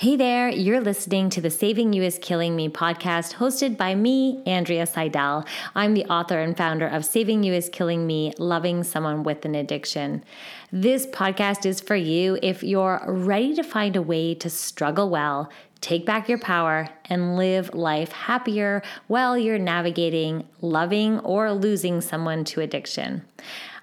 Hey 0.00 0.16
there, 0.16 0.48
you're 0.48 0.80
listening 0.80 1.28
to 1.28 1.42
the 1.42 1.50
Saving 1.50 1.92
You 1.92 2.02
is 2.02 2.18
Killing 2.22 2.56
Me 2.56 2.70
podcast 2.70 3.34
hosted 3.34 3.76
by 3.76 3.94
me, 3.94 4.42
Andrea 4.46 4.86
Seydel. 4.86 5.46
I'm 5.74 5.92
the 5.92 6.06
author 6.06 6.40
and 6.40 6.56
founder 6.56 6.86
of 6.86 7.04
Saving 7.04 7.42
You 7.42 7.52
is 7.52 7.68
Killing 7.68 8.06
Me 8.06 8.32
Loving 8.38 8.82
Someone 8.82 9.24
with 9.24 9.44
an 9.44 9.54
Addiction. 9.54 10.24
This 10.72 11.06
podcast 11.08 11.66
is 11.66 11.82
for 11.82 11.96
you 11.96 12.38
if 12.42 12.62
you're 12.62 13.02
ready 13.06 13.54
to 13.54 13.62
find 13.62 13.94
a 13.94 14.00
way 14.00 14.34
to 14.36 14.48
struggle 14.48 15.10
well, 15.10 15.50
take 15.82 16.06
back 16.06 16.30
your 16.30 16.38
power, 16.38 16.88
and 17.10 17.36
live 17.36 17.74
life 17.74 18.10
happier 18.10 18.82
while 19.08 19.36
you're 19.36 19.58
navigating 19.58 20.48
loving 20.62 21.18
or 21.18 21.52
losing 21.52 22.00
someone 22.00 22.44
to 22.44 22.62
addiction. 22.62 23.20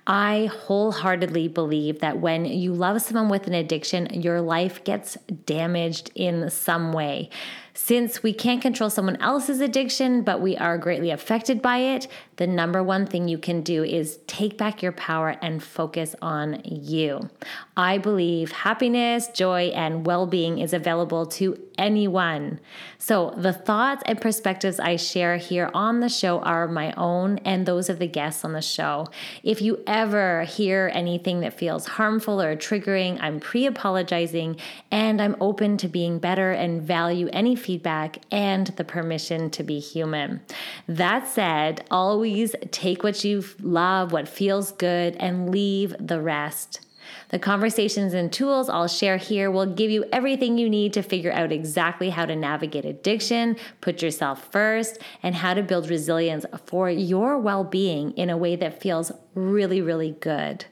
I 0.09 0.45
wholeheartedly 0.45 1.50
believe 1.50 2.00
that 2.00 2.19
when 2.19 2.45
you 2.45 2.73
love 2.73 3.02
someone 3.02 3.27
with 3.27 3.45
an 3.45 3.53
addiction, 3.53 4.08
your 4.22 4.39
life 4.39 4.81
gets 4.86 5.17
damaged 5.45 6.11
in 6.16 6.50
some 6.50 6.94
way. 6.94 7.30
Since 7.80 8.23
we 8.23 8.33
can't 8.33 8.59
control 8.59 8.89
someone 8.89 9.17
else's 9.17 9.61
addiction, 9.61 10.23
but 10.23 10.42
we 10.42 10.58
are 10.58 10.80
greatly 10.80 11.11
affected 11.11 11.61
by 11.61 11.78
it, 11.78 12.08
the 12.38 12.47
number 12.47 12.81
one 12.81 13.06
thing 13.06 13.28
you 13.28 13.38
can 13.38 13.61
do 13.61 13.84
is 13.84 14.17
take 14.25 14.58
back 14.58 14.81
your 14.81 14.92
power 14.92 15.38
and 15.44 15.64
focus 15.64 16.16
on 16.19 16.61
you. 16.66 17.30
I 17.78 18.00
believe 18.00 18.52
happiness, 18.52 19.28
joy, 19.28 19.67
and 19.75 20.08
well 20.08 20.25
being 20.25 20.58
is 20.58 20.73
available 20.73 21.28
to 21.28 21.59
anyone. 21.78 22.59
So, 22.97 23.34
the 23.38 23.53
thoughts 23.53 24.02
and 24.08 24.19
perspectives 24.19 24.80
I 24.80 24.95
share 24.95 25.38
here 25.38 25.69
on 25.73 26.00
the 26.00 26.09
show 26.09 26.39
are 26.39 26.67
my 26.67 26.91
own 26.94 27.38
and 27.39 27.66
those 27.66 27.89
of 27.89 28.00
the 28.00 28.08
guests 28.08 28.44
on 28.44 28.53
the 28.53 28.62
show. 28.62 29.08
If 29.44 29.62
you 29.62 29.84
ever 29.86 30.44
hear 30.44 30.91
anything 30.94 31.41
that 31.41 31.53
feels 31.53 31.86
harmful 31.88 32.41
or 32.41 32.56
triggering, 32.56 33.19
I'm 33.22 33.39
pre 33.39 33.67
apologizing 33.67 34.58
and 34.91 35.22
I'm 35.22 35.36
open 35.39 35.78
to 35.78 35.88
being 35.88 36.17
better 36.17 36.52
and 36.52 36.81
value 36.81 37.30
any 37.31 37.56
feedback 37.67 38.19
and 38.31 38.67
the 38.77 38.83
permission 38.85 39.49
to 39.49 39.61
be 39.61 39.77
human. 39.77 40.39
That 40.87 41.27
said, 41.27 41.85
always 41.91 42.55
take 42.71 43.03
what 43.03 43.25
you 43.25 43.43
love, 43.61 44.13
what 44.13 44.29
feels 44.29 44.71
good, 44.71 45.17
and 45.17 45.49
leave 45.49 45.93
the 45.99 46.21
rest. 46.21 46.79
The 47.29 47.39
conversations 47.39 48.13
and 48.13 48.31
tools 48.31 48.69
I'll 48.69 48.88
share 48.88 49.17
here 49.17 49.51
will 49.51 49.66
give 49.66 49.91
you 49.91 50.06
everything 50.13 50.57
you 50.57 50.69
need 50.69 50.94
to 50.94 51.01
figure 51.01 51.31
out 51.33 51.51
exactly 51.51 52.09
how 52.09 52.25
to 52.25 52.38
navigate 52.38 52.85
addiction, 52.85 53.57
put 53.81 54.01
yourself 54.01 54.50
first, 54.50 55.00
and 55.22 55.35
how 55.35 55.53
to 55.53 55.61
build 55.61 55.89
resilience 55.89 56.45
for 56.66 56.89
your 56.89 57.38
well 57.38 57.66
being 57.66 58.11
in 58.13 58.29
a 58.29 58.38
way 58.38 58.56
that 58.56 58.81
feels 58.81 59.11
really, 59.35 59.81
really 59.81 60.16
good. 60.22 60.66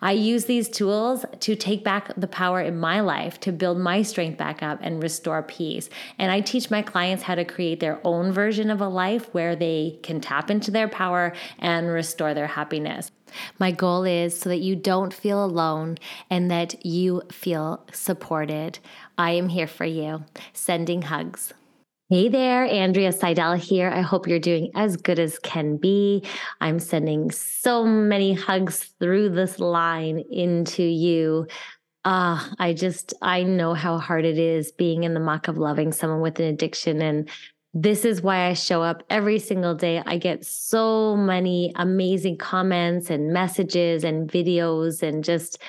I 0.00 0.12
use 0.12 0.46
these 0.46 0.68
tools 0.68 1.24
to 1.40 1.54
take 1.54 1.84
back 1.84 2.12
the 2.16 2.26
power 2.26 2.60
in 2.60 2.78
my 2.78 3.00
life, 3.00 3.38
to 3.40 3.52
build 3.52 3.78
my 3.78 4.02
strength 4.02 4.38
back 4.38 4.62
up 4.62 4.78
and 4.82 5.02
restore 5.02 5.42
peace. 5.42 5.88
And 6.18 6.32
I 6.32 6.40
teach 6.40 6.70
my 6.70 6.82
clients 6.82 7.22
how 7.22 7.34
to 7.34 7.44
create 7.44 7.80
their 7.80 8.00
own 8.04 8.32
version 8.32 8.70
of 8.70 8.80
a 8.80 8.88
life 8.88 9.32
where 9.32 9.54
they 9.54 9.98
can 10.02 10.20
tap 10.20 10.50
into 10.50 10.70
their 10.70 10.88
power 10.88 11.32
and 11.58 11.88
restore 11.88 12.34
their 12.34 12.48
happiness. 12.48 13.10
My 13.58 13.70
goal 13.70 14.04
is 14.04 14.38
so 14.38 14.48
that 14.48 14.60
you 14.60 14.76
don't 14.76 15.14
feel 15.14 15.44
alone 15.44 15.98
and 16.28 16.50
that 16.50 16.84
you 16.84 17.22
feel 17.30 17.84
supported. 17.92 18.78
I 19.16 19.32
am 19.32 19.48
here 19.48 19.66
for 19.66 19.86
you. 19.86 20.24
Sending 20.52 21.02
hugs. 21.02 21.54
Hey 22.12 22.28
there, 22.28 22.66
Andrea 22.66 23.10
Seydel 23.10 23.56
here. 23.56 23.88
I 23.88 24.02
hope 24.02 24.28
you're 24.28 24.38
doing 24.38 24.70
as 24.74 24.98
good 24.98 25.18
as 25.18 25.38
can 25.38 25.78
be. 25.78 26.22
I'm 26.60 26.78
sending 26.78 27.30
so 27.30 27.86
many 27.86 28.34
hugs 28.34 28.92
through 29.00 29.30
this 29.30 29.58
line 29.58 30.22
into 30.30 30.82
you. 30.82 31.46
Ah, 32.04 32.50
uh, 32.50 32.54
I 32.58 32.74
just, 32.74 33.14
I 33.22 33.44
know 33.44 33.72
how 33.72 33.96
hard 33.96 34.26
it 34.26 34.36
is 34.36 34.72
being 34.72 35.04
in 35.04 35.14
the 35.14 35.20
muck 35.20 35.48
of 35.48 35.56
loving 35.56 35.90
someone 35.90 36.20
with 36.20 36.38
an 36.38 36.44
addiction. 36.44 37.00
And 37.00 37.30
this 37.72 38.04
is 38.04 38.20
why 38.20 38.46
I 38.48 38.52
show 38.52 38.82
up 38.82 39.02
every 39.08 39.38
single 39.38 39.74
day. 39.74 40.02
I 40.04 40.18
get 40.18 40.44
so 40.44 41.16
many 41.16 41.72
amazing 41.76 42.36
comments 42.36 43.08
and 43.08 43.32
messages 43.32 44.04
and 44.04 44.30
videos 44.30 45.02
and 45.02 45.24
just 45.24 45.62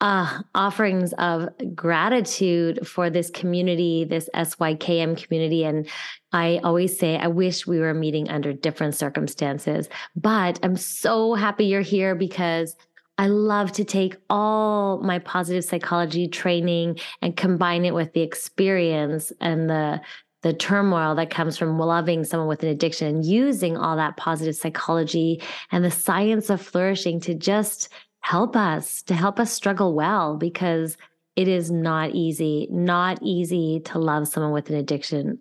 uh, 0.00 0.42
offerings 0.54 1.12
of 1.14 1.48
gratitude 1.74 2.86
for 2.86 3.10
this 3.10 3.30
community, 3.30 4.04
this 4.04 4.28
SYKM 4.34 5.22
community. 5.22 5.64
And 5.64 5.88
I 6.32 6.60
always 6.62 6.96
say, 6.98 7.16
I 7.16 7.26
wish 7.26 7.66
we 7.66 7.80
were 7.80 7.94
meeting 7.94 8.28
under 8.28 8.52
different 8.52 8.94
circumstances, 8.94 9.88
but 10.14 10.60
I'm 10.62 10.76
so 10.76 11.34
happy 11.34 11.66
you're 11.66 11.80
here 11.80 12.14
because 12.14 12.76
I 13.18 13.26
love 13.26 13.72
to 13.72 13.84
take 13.84 14.16
all 14.30 14.98
my 15.02 15.18
positive 15.18 15.64
psychology 15.64 16.28
training 16.28 17.00
and 17.20 17.36
combine 17.36 17.84
it 17.84 17.94
with 17.94 18.12
the 18.12 18.22
experience 18.22 19.32
and 19.40 19.68
the 19.68 20.00
the 20.42 20.52
turmoil 20.52 21.16
that 21.16 21.30
comes 21.30 21.58
from 21.58 21.80
loving 21.80 22.22
someone 22.22 22.48
with 22.48 22.62
an 22.62 22.68
addiction 22.68 23.08
and 23.08 23.24
using 23.24 23.76
all 23.76 23.96
that 23.96 24.16
positive 24.16 24.54
psychology 24.54 25.42
and 25.72 25.84
the 25.84 25.90
science 25.90 26.48
of 26.48 26.62
flourishing 26.62 27.18
to 27.18 27.34
just 27.34 27.88
help 28.20 28.56
us, 28.56 29.02
to 29.04 29.14
help 29.14 29.38
us 29.40 29.52
struggle 29.52 29.94
well, 29.94 30.36
because 30.36 30.96
it 31.36 31.46
is 31.48 31.70
not 31.70 32.10
easy, 32.14 32.66
not 32.70 33.18
easy 33.22 33.80
to 33.84 33.98
love 33.98 34.26
someone 34.26 34.52
with 34.52 34.70
an 34.70 34.76
addiction. 34.76 35.38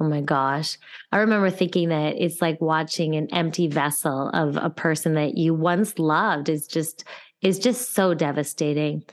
Oh 0.00 0.08
my 0.08 0.20
gosh. 0.20 0.78
I 1.10 1.18
remember 1.18 1.50
thinking 1.50 1.88
that 1.88 2.14
it's 2.16 2.40
like 2.40 2.60
watching 2.60 3.16
an 3.16 3.28
empty 3.32 3.66
vessel 3.66 4.28
of 4.28 4.56
a 4.56 4.70
person 4.70 5.14
that 5.14 5.36
you 5.36 5.54
once 5.54 5.98
loved 5.98 6.48
is 6.48 6.66
just 6.66 7.04
is 7.40 7.58
just 7.58 7.94
so 7.94 8.14
devastating. 8.14 9.04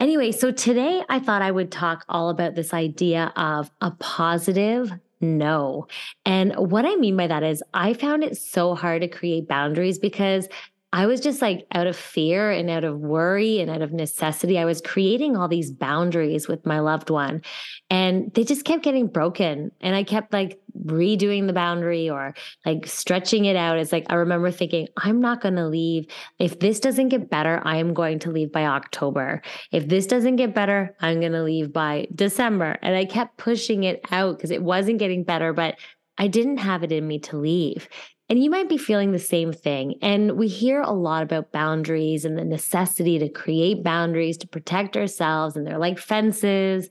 Anyway, 0.00 0.32
so 0.32 0.50
today 0.50 1.02
I 1.08 1.20
thought 1.20 1.42
I 1.42 1.50
would 1.50 1.70
talk 1.70 2.04
all 2.08 2.30
about 2.30 2.54
this 2.54 2.72
idea 2.72 3.32
of 3.36 3.70
a 3.80 3.90
positive 3.92 4.92
no. 5.20 5.86
And 6.24 6.54
what 6.56 6.84
I 6.84 6.96
mean 6.96 7.16
by 7.16 7.26
that 7.26 7.42
is 7.42 7.62
I 7.72 7.94
found 7.94 8.22
it 8.22 8.36
so 8.36 8.74
hard 8.74 9.02
to 9.02 9.08
create 9.08 9.48
boundaries 9.48 9.98
because 9.98 10.48
I 10.96 11.04
was 11.04 11.20
just 11.20 11.42
like 11.42 11.66
out 11.74 11.86
of 11.86 11.94
fear 11.94 12.50
and 12.50 12.70
out 12.70 12.82
of 12.82 12.98
worry 12.98 13.60
and 13.60 13.70
out 13.70 13.82
of 13.82 13.92
necessity. 13.92 14.58
I 14.58 14.64
was 14.64 14.80
creating 14.80 15.36
all 15.36 15.46
these 15.46 15.70
boundaries 15.70 16.48
with 16.48 16.64
my 16.64 16.78
loved 16.78 17.10
one 17.10 17.42
and 17.90 18.32
they 18.32 18.44
just 18.44 18.64
kept 18.64 18.82
getting 18.82 19.06
broken. 19.06 19.72
And 19.82 19.94
I 19.94 20.04
kept 20.04 20.32
like 20.32 20.58
redoing 20.86 21.48
the 21.48 21.52
boundary 21.52 22.08
or 22.08 22.34
like 22.64 22.86
stretching 22.86 23.44
it 23.44 23.56
out. 23.56 23.76
It's 23.76 23.92
like, 23.92 24.06
I 24.08 24.14
remember 24.14 24.50
thinking, 24.50 24.88
I'm 24.96 25.20
not 25.20 25.42
going 25.42 25.56
to 25.56 25.68
leave. 25.68 26.06
If 26.38 26.60
this 26.60 26.80
doesn't 26.80 27.10
get 27.10 27.28
better, 27.28 27.60
I 27.62 27.76
am 27.76 27.92
going 27.92 28.18
to 28.20 28.30
leave 28.30 28.50
by 28.50 28.64
October. 28.64 29.42
If 29.72 29.88
this 29.88 30.06
doesn't 30.06 30.36
get 30.36 30.54
better, 30.54 30.96
I'm 31.02 31.20
going 31.20 31.32
to 31.32 31.42
leave 31.42 31.74
by 31.74 32.06
December. 32.14 32.78
And 32.80 32.96
I 32.96 33.04
kept 33.04 33.36
pushing 33.36 33.84
it 33.84 34.00
out 34.10 34.38
because 34.38 34.50
it 34.50 34.62
wasn't 34.62 34.98
getting 34.98 35.24
better, 35.24 35.52
but 35.52 35.76
I 36.16 36.28
didn't 36.28 36.56
have 36.56 36.82
it 36.82 36.92
in 36.92 37.06
me 37.06 37.18
to 37.18 37.36
leave. 37.36 37.86
And 38.28 38.42
you 38.42 38.50
might 38.50 38.68
be 38.68 38.78
feeling 38.78 39.12
the 39.12 39.18
same 39.18 39.52
thing. 39.52 39.96
And 40.02 40.32
we 40.32 40.48
hear 40.48 40.80
a 40.80 40.92
lot 40.92 41.22
about 41.22 41.52
boundaries 41.52 42.24
and 42.24 42.36
the 42.36 42.44
necessity 42.44 43.18
to 43.20 43.28
create 43.28 43.84
boundaries 43.84 44.36
to 44.38 44.48
protect 44.48 44.96
ourselves, 44.96 45.56
and 45.56 45.66
they're 45.66 45.78
like 45.78 45.98
fences. 45.98 46.88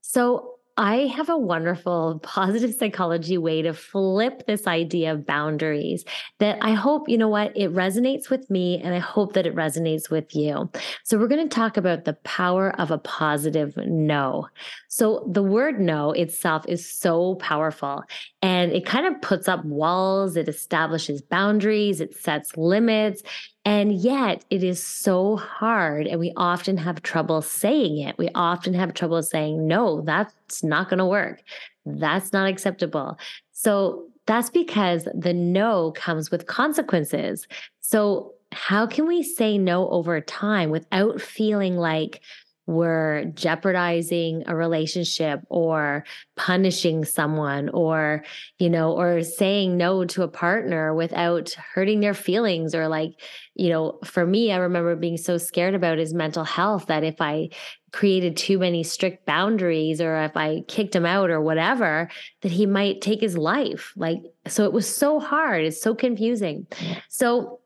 So, 0.00 0.50
I 0.76 1.06
have 1.06 1.28
a 1.28 1.38
wonderful 1.38 2.18
positive 2.24 2.74
psychology 2.74 3.38
way 3.38 3.62
to 3.62 3.72
flip 3.72 4.44
this 4.46 4.66
idea 4.66 5.12
of 5.12 5.24
boundaries 5.24 6.04
that 6.40 6.58
I 6.62 6.72
hope, 6.72 7.08
you 7.08 7.16
know 7.16 7.28
what, 7.28 7.56
it 7.56 7.72
resonates 7.72 8.28
with 8.28 8.50
me 8.50 8.80
and 8.82 8.92
I 8.92 8.98
hope 8.98 9.34
that 9.34 9.46
it 9.46 9.54
resonates 9.54 10.10
with 10.10 10.34
you. 10.34 10.68
So, 11.04 11.18
we're 11.18 11.28
going 11.28 11.48
to 11.48 11.54
talk 11.54 11.76
about 11.76 12.04
the 12.06 12.14
power 12.24 12.74
of 12.80 12.90
a 12.90 12.98
positive 12.98 13.76
no. 13.76 14.48
So 14.96 15.28
the 15.28 15.42
word 15.42 15.80
no 15.80 16.12
itself 16.12 16.64
is 16.68 16.88
so 16.88 17.34
powerful 17.40 18.04
and 18.42 18.70
it 18.70 18.86
kind 18.86 19.08
of 19.08 19.20
puts 19.22 19.48
up 19.48 19.64
walls, 19.64 20.36
it 20.36 20.48
establishes 20.48 21.20
boundaries, 21.20 22.00
it 22.00 22.14
sets 22.14 22.56
limits. 22.56 23.24
And 23.64 23.92
yet 23.92 24.44
it 24.50 24.62
is 24.62 24.80
so 24.80 25.34
hard. 25.34 26.06
And 26.06 26.20
we 26.20 26.32
often 26.36 26.76
have 26.76 27.02
trouble 27.02 27.42
saying 27.42 27.98
it. 27.98 28.16
We 28.18 28.28
often 28.36 28.72
have 28.74 28.94
trouble 28.94 29.20
saying, 29.24 29.66
no, 29.66 30.02
that's 30.02 30.62
not 30.62 30.88
going 30.88 30.98
to 30.98 31.06
work. 31.06 31.42
That's 31.84 32.32
not 32.32 32.48
acceptable. 32.48 33.18
So 33.50 34.06
that's 34.26 34.50
because 34.50 35.08
the 35.12 35.34
no 35.34 35.90
comes 35.90 36.30
with 36.30 36.46
consequences. 36.46 37.48
So, 37.80 38.34
how 38.52 38.86
can 38.86 39.08
we 39.08 39.24
say 39.24 39.58
no 39.58 39.88
over 39.88 40.20
time 40.20 40.70
without 40.70 41.20
feeling 41.20 41.76
like 41.76 42.20
we're 42.66 43.26
jeopardizing 43.34 44.44
a 44.46 44.56
relationship 44.56 45.40
or 45.48 46.04
punishing 46.36 47.04
someone 47.04 47.68
or 47.70 48.24
you 48.58 48.70
know 48.70 48.92
or 48.92 49.22
saying 49.22 49.76
no 49.76 50.04
to 50.04 50.22
a 50.22 50.28
partner 50.28 50.94
without 50.94 51.50
hurting 51.74 52.00
their 52.00 52.14
feelings 52.14 52.74
or 52.74 52.88
like 52.88 53.20
you 53.54 53.68
know 53.68 53.98
for 54.04 54.26
me 54.26 54.50
i 54.50 54.56
remember 54.56 54.96
being 54.96 55.16
so 55.16 55.36
scared 55.36 55.74
about 55.74 55.98
his 55.98 56.14
mental 56.14 56.44
health 56.44 56.86
that 56.86 57.04
if 57.04 57.20
i 57.20 57.48
created 57.92 58.36
too 58.36 58.58
many 58.58 58.82
strict 58.82 59.24
boundaries 59.26 60.00
or 60.00 60.16
if 60.24 60.36
i 60.36 60.62
kicked 60.66 60.96
him 60.96 61.06
out 61.06 61.30
or 61.30 61.40
whatever 61.40 62.08
that 62.44 62.52
he 62.52 62.66
might 62.66 63.00
take 63.00 63.22
his 63.22 63.38
life. 63.38 63.92
Like 63.96 64.20
so 64.46 64.64
it 64.64 64.72
was 64.72 64.86
so 64.86 65.18
hard. 65.18 65.64
It's 65.64 65.80
so 65.80 65.94
confusing. 65.94 66.66
So 67.08 67.60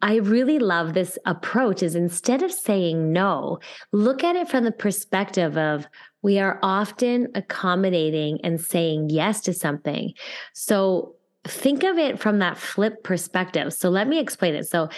I 0.00 0.16
really 0.16 0.58
love 0.58 0.94
this 0.94 1.18
approach 1.26 1.82
is 1.82 1.94
instead 1.94 2.42
of 2.42 2.50
saying 2.50 3.12
no, 3.12 3.58
look 3.92 4.24
at 4.24 4.36
it 4.36 4.48
from 4.48 4.64
the 4.64 4.72
perspective 4.72 5.58
of 5.58 5.86
we 6.22 6.38
are 6.38 6.58
often 6.62 7.28
accommodating 7.34 8.40
and 8.42 8.60
saying 8.60 9.10
yes 9.10 9.42
to 9.42 9.52
something. 9.52 10.14
So 10.54 11.14
think 11.44 11.82
of 11.82 11.98
it 11.98 12.18
from 12.18 12.38
that 12.38 12.58
flip 12.58 13.02
perspective. 13.02 13.72
So 13.72 13.88
let 13.90 14.08
me 14.08 14.18
explain 14.18 14.54
it. 14.54 14.66
So 14.66 14.88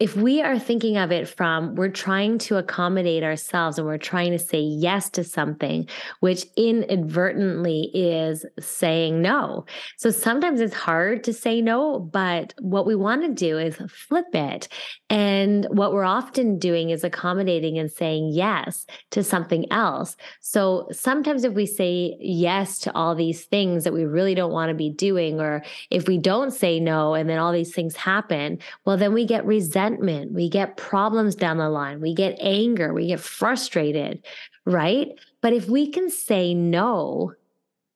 if 0.00 0.16
we 0.16 0.42
are 0.42 0.58
thinking 0.58 0.96
of 0.96 1.12
it 1.12 1.28
from 1.28 1.76
we're 1.76 1.88
trying 1.88 2.36
to 2.36 2.56
accommodate 2.56 3.22
ourselves 3.22 3.78
and 3.78 3.86
we're 3.86 3.96
trying 3.96 4.32
to 4.32 4.38
say 4.40 4.58
yes 4.58 5.08
to 5.10 5.22
something, 5.22 5.88
which 6.18 6.46
inadvertently 6.56 7.90
is 7.94 8.44
saying 8.58 9.22
no. 9.22 9.64
So 9.96 10.10
sometimes 10.10 10.60
it's 10.60 10.74
hard 10.74 11.22
to 11.24 11.32
say 11.32 11.60
no, 11.60 12.00
but 12.00 12.54
what 12.58 12.86
we 12.86 12.96
want 12.96 13.22
to 13.22 13.32
do 13.32 13.56
is 13.56 13.76
flip 13.88 14.34
it. 14.34 14.66
And 15.10 15.64
what 15.70 15.92
we're 15.92 16.02
often 16.02 16.58
doing 16.58 16.90
is 16.90 17.04
accommodating 17.04 17.78
and 17.78 17.90
saying 17.90 18.30
yes 18.32 18.86
to 19.12 19.22
something 19.22 19.70
else. 19.70 20.16
So 20.40 20.88
sometimes 20.90 21.44
if 21.44 21.54
we 21.54 21.66
say 21.66 22.16
yes 22.18 22.80
to 22.80 22.94
all 22.96 23.14
these 23.14 23.44
things 23.44 23.84
that 23.84 23.92
we 23.92 24.06
really 24.06 24.34
don't 24.34 24.52
want 24.52 24.70
to 24.70 24.74
be 24.74 24.90
doing, 24.90 25.40
or 25.40 25.62
if 25.90 26.08
we 26.08 26.18
don't 26.18 26.50
say 26.50 26.80
no 26.80 27.14
and 27.14 27.30
then 27.30 27.38
all 27.38 27.52
these 27.52 27.72
things 27.72 27.94
happen, 27.94 28.58
well, 28.84 28.96
then 28.96 29.12
we 29.12 29.24
get 29.24 29.46
resentment 29.46 29.83
resentment, 29.84 30.32
we 30.32 30.48
get 30.48 30.76
problems 30.76 31.34
down 31.34 31.58
the 31.58 31.68
line, 31.68 32.00
we 32.00 32.14
get 32.14 32.36
anger, 32.40 32.92
we 32.92 33.08
get 33.08 33.20
frustrated, 33.20 34.24
right? 34.64 35.08
But 35.40 35.52
if 35.52 35.68
we 35.68 35.90
can 35.90 36.10
say 36.10 36.54
no 36.54 37.32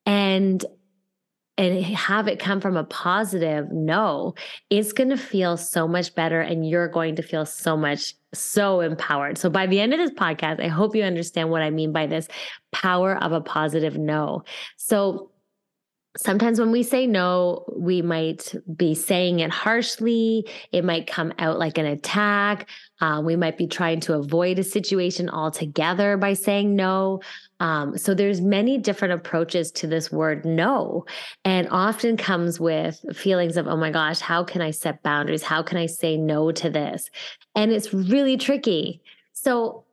and 0.05 0.63
and 1.57 1.83
have 1.83 2.29
it 2.29 2.39
come 2.39 2.61
from 2.61 2.77
a 2.77 2.85
positive 2.85 3.69
no, 3.69 4.33
it's 4.69 4.93
going 4.93 5.09
to 5.09 5.17
feel 5.17 5.57
so 5.57 5.89
much 5.89 6.15
better 6.15 6.39
and 6.39 6.67
you're 6.67 6.87
going 6.87 7.17
to 7.17 7.21
feel 7.21 7.45
so 7.45 7.75
much 7.75 8.13
so 8.33 8.79
empowered. 8.79 9.37
So 9.37 9.49
by 9.49 9.67
the 9.67 9.81
end 9.81 9.93
of 9.93 9.99
this 9.99 10.11
podcast, 10.11 10.63
I 10.63 10.69
hope 10.69 10.95
you 10.95 11.03
understand 11.03 11.49
what 11.49 11.61
I 11.61 11.69
mean 11.69 11.91
by 11.91 12.07
this 12.07 12.29
power 12.71 13.21
of 13.21 13.33
a 13.33 13.41
positive 13.41 13.97
no. 13.97 14.45
So 14.77 15.31
sometimes 16.17 16.59
when 16.59 16.71
we 16.71 16.83
say 16.83 17.05
no, 17.05 17.65
we 17.75 18.01
might 18.01 18.53
be 18.75 18.95
saying 18.95 19.39
it 19.39 19.51
harshly. 19.51 20.47
It 20.71 20.83
might 20.83 21.07
come 21.07 21.33
out 21.37 21.59
like 21.59 21.77
an 21.77 21.85
attack. 21.85 22.67
Uh, 22.99 23.21
we 23.23 23.35
might 23.35 23.57
be 23.57 23.67
trying 23.67 23.99
to 24.01 24.15
avoid 24.15 24.59
a 24.59 24.63
situation 24.63 25.29
altogether 25.29 26.17
by 26.17 26.33
saying 26.33 26.75
no. 26.75 27.21
Um, 27.59 27.97
so 27.97 28.13
there's 28.13 28.41
many 28.41 28.77
different 28.77 29.13
approaches 29.13 29.71
to 29.73 29.87
this 29.87 30.11
word 30.11 30.45
no, 30.45 31.05
and 31.45 31.67
often 31.69 32.17
comes 32.17 32.59
with 32.59 33.03
feelings 33.15 33.57
of, 33.57 33.67
oh 33.67 33.77
my 33.77 33.91
gosh, 33.91 34.19
how 34.19 34.43
can 34.43 34.61
I 34.61 34.71
set 34.71 35.03
boundaries? 35.03 35.43
How 35.43 35.61
can 35.61 35.77
I 35.77 35.85
say 35.85 36.17
no 36.17 36.51
to 36.53 36.69
this? 36.69 37.09
And 37.55 37.71
it's 37.71 37.93
really 37.93 38.37
tricky. 38.37 39.01
So 39.33 39.85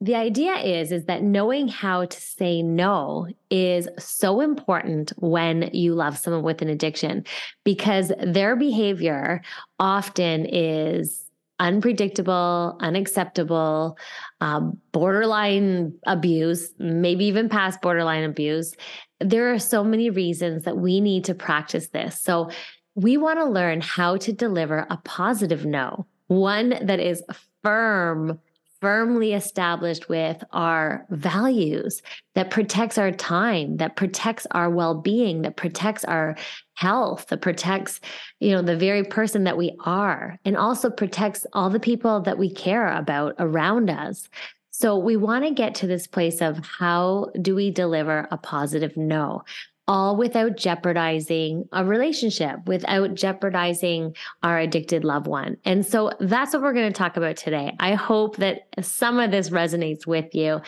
the 0.00 0.14
idea 0.14 0.54
is 0.56 0.92
is 0.92 1.06
that 1.06 1.22
knowing 1.22 1.66
how 1.66 2.04
to 2.04 2.20
say 2.20 2.62
no 2.62 3.26
is 3.50 3.88
so 3.98 4.40
important 4.40 5.12
when 5.16 5.70
you 5.72 5.94
love 5.94 6.16
someone 6.16 6.42
with 6.42 6.62
an 6.62 6.68
addiction 6.68 7.24
because 7.64 8.12
their 8.22 8.54
behavior 8.54 9.42
often 9.80 10.46
is 10.46 11.24
unpredictable 11.58 12.76
unacceptable 12.80 13.98
um, 14.40 14.78
borderline 14.92 15.92
abuse 16.06 16.70
maybe 16.78 17.24
even 17.24 17.48
past 17.48 17.80
borderline 17.80 18.22
abuse. 18.22 18.74
There 19.20 19.52
are 19.52 19.58
so 19.58 19.82
many 19.82 20.10
reasons 20.10 20.62
that 20.64 20.78
we 20.78 21.00
need 21.00 21.24
to 21.24 21.34
practice 21.34 21.88
this. 21.88 22.20
So 22.20 22.50
we 22.94 23.16
want 23.16 23.40
to 23.40 23.44
learn 23.44 23.80
how 23.80 24.16
to 24.18 24.32
deliver 24.32 24.86
a 24.90 24.98
positive 24.98 25.66
no 25.66 26.06
one 26.28 26.78
that 26.82 27.00
is 27.00 27.24
firm 27.64 28.38
firmly 28.80 29.32
established 29.32 30.08
with 30.08 30.42
our 30.52 31.04
values 31.10 32.00
that 32.34 32.50
protects 32.50 32.96
our 32.96 33.10
time 33.10 33.76
that 33.78 33.96
protects 33.96 34.46
our 34.52 34.70
well-being 34.70 35.42
that 35.42 35.56
protects 35.56 36.04
our 36.04 36.36
health 36.74 37.26
that 37.28 37.40
protects 37.40 38.00
you 38.38 38.50
know 38.50 38.62
the 38.62 38.76
very 38.76 39.02
person 39.02 39.44
that 39.44 39.56
we 39.56 39.76
are 39.84 40.38
and 40.44 40.56
also 40.56 40.90
protects 40.90 41.44
all 41.52 41.70
the 41.70 41.80
people 41.80 42.20
that 42.20 42.38
we 42.38 42.50
care 42.50 42.88
about 42.96 43.34
around 43.38 43.90
us. 43.90 44.28
So 44.70 44.96
we 44.96 45.16
want 45.16 45.44
to 45.44 45.50
get 45.50 45.74
to 45.76 45.88
this 45.88 46.06
place 46.06 46.40
of 46.40 46.58
how 46.64 47.32
do 47.42 47.56
we 47.56 47.72
deliver 47.72 48.28
a 48.30 48.38
positive 48.38 48.96
no 48.96 49.42
all 49.88 50.14
without 50.14 50.56
jeopardizing 50.56 51.66
a 51.72 51.84
relationship, 51.84 52.58
without 52.66 53.14
jeopardizing 53.14 54.14
our 54.42 54.58
addicted 54.58 55.02
loved 55.02 55.26
one. 55.26 55.56
And 55.64 55.84
so 55.84 56.12
that's 56.20 56.52
what 56.52 56.62
we're 56.62 56.74
going 56.74 56.92
to 56.92 56.98
talk 56.98 57.16
about 57.16 57.36
today. 57.36 57.74
I 57.80 57.94
hope 57.94 58.36
that 58.36 58.68
some 58.82 59.18
of 59.18 59.30
this 59.30 59.48
resonates 59.48 60.06
with 60.06 60.34
you. 60.34 60.60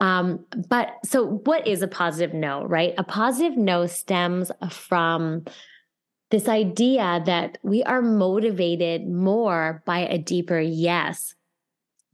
Um, 0.00 0.44
but 0.68 0.90
so, 1.04 1.40
what 1.44 1.66
is 1.68 1.80
a 1.80 1.88
positive 1.88 2.34
no, 2.34 2.64
right? 2.66 2.94
A 2.98 3.04
positive 3.04 3.56
no 3.56 3.86
stems 3.86 4.50
from 4.68 5.44
this 6.30 6.48
idea 6.48 7.22
that 7.26 7.58
we 7.62 7.84
are 7.84 8.02
motivated 8.02 9.08
more 9.08 9.82
by 9.86 10.00
a 10.00 10.18
deeper 10.18 10.58
yes. 10.58 11.34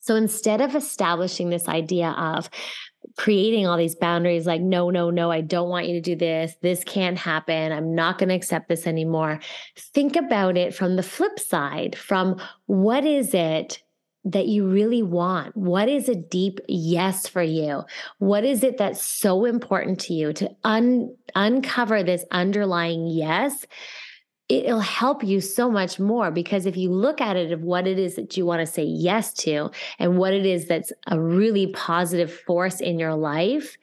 So 0.01 0.15
instead 0.15 0.61
of 0.61 0.75
establishing 0.75 1.51
this 1.51 1.69
idea 1.69 2.11
of 2.11 2.51
creating 3.17 3.67
all 3.67 3.77
these 3.77 3.95
boundaries 3.95 4.47
like 4.47 4.61
no 4.61 4.91
no 4.91 5.11
no 5.11 5.31
i 5.31 5.41
don't 5.41 5.69
want 5.69 5.89
you 5.89 5.95
to 5.95 6.01
do 6.01 6.17
this. 6.17 6.55
This 6.63 6.85
can't 6.85 7.19
happen. 7.19 7.73
I'm 7.73 7.95
not 7.95 8.19
going 8.19 8.29
to 8.29 8.35
accept 8.35 8.69
this 8.69 8.87
anymore. 8.87 9.41
Think 9.77 10.17
about 10.17 10.57
it 10.57 10.75
from 10.75 10.97
the 10.97 11.03
flip 11.03 11.39
side 11.39 11.97
from 11.97 12.41
what 12.67 13.05
is 13.05 13.35
it 13.35 13.83
that 14.25 14.47
you 14.47 14.69
really 14.69 15.03
want? 15.03 15.57
What 15.57 15.89
is 15.89 16.09
a 16.09 16.15
deep 16.15 16.61
yes 16.69 17.27
for 17.27 17.43
you? 17.43 17.83
What 18.19 18.45
is 18.45 18.63
it 18.63 18.77
that's 18.77 19.03
so 19.03 19.47
important 19.47 19.99
to 20.01 20.15
you 20.15 20.33
to 20.35 20.51
un- 20.63 21.17
uncover 21.35 22.03
this 22.03 22.25
underlying 22.31 23.07
yes 23.07 23.65
it'll 24.51 24.81
help 24.81 25.23
you 25.23 25.41
so 25.41 25.71
much 25.71 26.01
more 26.01 26.31
because 26.31 26.67
if 26.67 26.77
you 26.77 26.91
look 26.91 27.21
at 27.21 27.37
it 27.37 27.53
of 27.53 27.63
what 27.63 27.87
it 27.87 27.99
is 27.99 28.17
that 28.17 28.37
you 28.37 28.45
want 28.45 28.61
to 28.61 28.67
say 28.67 28.83
yes 28.83 29.33
to 29.33 29.71
and 29.99 30.19
what 30.19 30.33
it 30.33 30.45
is 30.45 30.67
that's 30.67 30.93
a 31.07 31.21
really 31.21 31.69
positive 31.69 32.33
force 32.33 32.81
in 32.81 32.99
your 32.99 33.15
life 33.15 33.77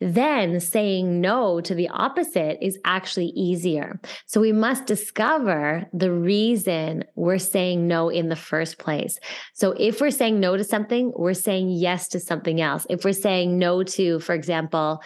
then 0.00 0.60
saying 0.60 1.20
no 1.20 1.60
to 1.60 1.74
the 1.74 1.88
opposite 1.88 2.58
is 2.60 2.78
actually 2.84 3.28
easier. 3.28 3.98
So 4.26 4.40
we 4.40 4.52
must 4.52 4.86
discover 4.86 5.86
the 5.94 6.12
reason 6.12 7.04
we're 7.14 7.38
saying 7.38 7.86
no 7.86 8.10
in 8.10 8.28
the 8.28 8.36
first 8.36 8.78
place. 8.78 9.18
So 9.54 9.70
if 9.78 10.00
we're 10.00 10.10
saying 10.10 10.40
no 10.40 10.56
to 10.56 10.64
something, 10.64 11.12
we're 11.16 11.32
saying 11.32 11.70
yes 11.70 12.08
to 12.08 12.20
something 12.20 12.60
else. 12.60 12.86
If 12.90 13.04
we're 13.04 13.12
saying 13.12 13.58
no 13.58 13.82
to, 13.82 14.18
for 14.18 14.34
example, 14.34 15.00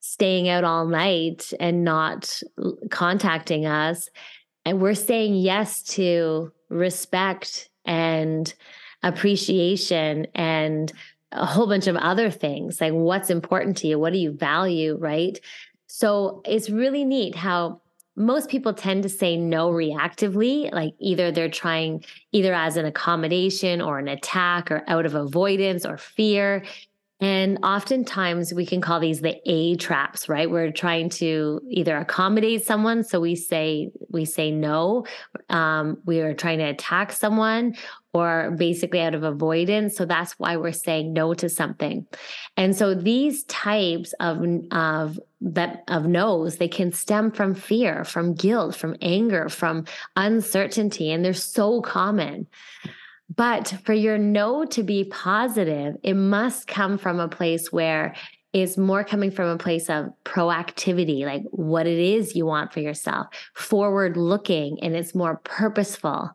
staying 0.00 0.48
out 0.48 0.64
all 0.64 0.86
night 0.86 1.52
and 1.60 1.84
not 1.84 2.42
contacting 2.90 3.66
us, 3.66 4.08
and 4.64 4.80
we're 4.80 4.94
saying 4.94 5.34
yes 5.34 5.82
to 5.82 6.52
respect 6.68 7.68
and 7.84 8.54
appreciation 9.02 10.26
and 10.34 10.92
a 11.32 11.46
whole 11.46 11.66
bunch 11.66 11.86
of 11.86 11.96
other 11.96 12.30
things 12.30 12.80
like 12.80 12.92
what's 12.92 13.30
important 13.30 13.76
to 13.76 13.86
you 13.86 13.98
what 13.98 14.12
do 14.12 14.18
you 14.18 14.32
value 14.32 14.96
right? 14.98 15.40
So 15.86 16.42
it's 16.44 16.70
really 16.70 17.04
neat 17.04 17.34
how 17.34 17.80
most 18.16 18.50
people 18.50 18.74
tend 18.74 19.02
to 19.04 19.08
say 19.08 19.36
no 19.36 19.70
reactively 19.70 20.70
like 20.72 20.94
either 20.98 21.32
they're 21.32 21.48
trying 21.48 22.04
either 22.32 22.52
as 22.52 22.76
an 22.76 22.84
accommodation 22.84 23.80
or 23.80 23.98
an 23.98 24.08
attack 24.08 24.70
or 24.70 24.82
out 24.88 25.06
of 25.06 25.14
avoidance 25.14 25.86
or 25.86 25.96
fear 25.96 26.64
And 27.20 27.58
oftentimes 27.62 28.54
we 28.54 28.64
can 28.64 28.80
call 28.80 28.98
these 28.98 29.20
the 29.20 29.36
A 29.44 29.76
traps, 29.76 30.28
right? 30.28 30.50
We're 30.50 30.72
trying 30.72 31.10
to 31.10 31.60
either 31.68 31.96
accommodate 31.96 32.64
someone, 32.64 33.04
so 33.04 33.20
we 33.20 33.36
say 33.36 33.90
we 34.08 34.24
say 34.24 34.50
no. 34.50 35.04
Um, 35.50 35.98
we 36.06 36.20
are 36.20 36.34
trying 36.34 36.58
to 36.58 36.64
attack 36.64 37.12
someone, 37.12 37.76
or 38.14 38.54
basically 38.56 39.00
out 39.00 39.14
of 39.14 39.22
avoidance. 39.22 39.96
So 39.96 40.04
that's 40.04 40.32
why 40.38 40.56
we're 40.56 40.72
saying 40.72 41.12
no 41.12 41.34
to 41.34 41.48
something. 41.48 42.06
And 42.56 42.74
so 42.74 42.94
these 42.94 43.44
types 43.44 44.14
of 44.20 44.42
of 44.70 45.20
that 45.42 45.84
of 45.88 46.06
no's 46.06 46.56
they 46.56 46.68
can 46.68 46.92
stem 46.92 47.30
from 47.30 47.54
fear, 47.54 48.04
from 48.04 48.34
guilt, 48.34 48.74
from 48.76 48.96
anger, 49.02 49.48
from 49.48 49.84
uncertainty, 50.16 51.10
and 51.10 51.24
they're 51.24 51.34
so 51.34 51.82
common. 51.82 52.46
But 53.34 53.74
for 53.84 53.92
your 53.92 54.18
no 54.18 54.64
to 54.66 54.82
be 54.82 55.04
positive, 55.04 55.96
it 56.02 56.14
must 56.14 56.66
come 56.66 56.98
from 56.98 57.20
a 57.20 57.28
place 57.28 57.72
where 57.72 58.14
it's 58.52 58.76
more 58.76 59.04
coming 59.04 59.30
from 59.30 59.48
a 59.48 59.56
place 59.56 59.88
of 59.88 60.06
proactivity, 60.24 61.24
like 61.24 61.44
what 61.50 61.86
it 61.86 61.98
is 61.98 62.34
you 62.34 62.44
want 62.44 62.72
for 62.72 62.80
yourself, 62.80 63.28
forward 63.54 64.16
looking, 64.16 64.82
and 64.82 64.96
it's 64.96 65.14
more 65.14 65.36
purposeful. 65.44 66.34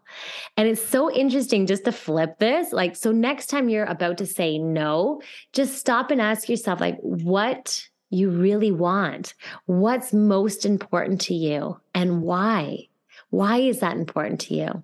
And 0.55 0.67
it's 0.67 0.85
so 0.85 1.11
interesting 1.11 1.65
just 1.65 1.83
to 1.83 1.91
flip 1.91 2.39
this. 2.39 2.71
Like, 2.71 2.95
so 2.95 3.11
next 3.11 3.47
time 3.47 3.67
you're 3.67 3.83
about 3.83 4.17
to 4.19 4.25
say 4.25 4.57
no, 4.57 5.21
just 5.51 5.77
stop 5.77 6.09
and 6.09 6.21
ask 6.21 6.47
yourself, 6.47 6.79
like, 6.79 6.97
what 7.01 7.85
you 8.11 8.29
really 8.29 8.71
want? 8.71 9.33
What's 9.65 10.13
most 10.13 10.65
important 10.65 11.19
to 11.21 11.33
you 11.33 11.81
and 11.93 12.21
why? 12.21 12.87
Why 13.29 13.57
is 13.57 13.81
that 13.81 13.97
important 13.97 14.39
to 14.41 14.53
you? 14.53 14.83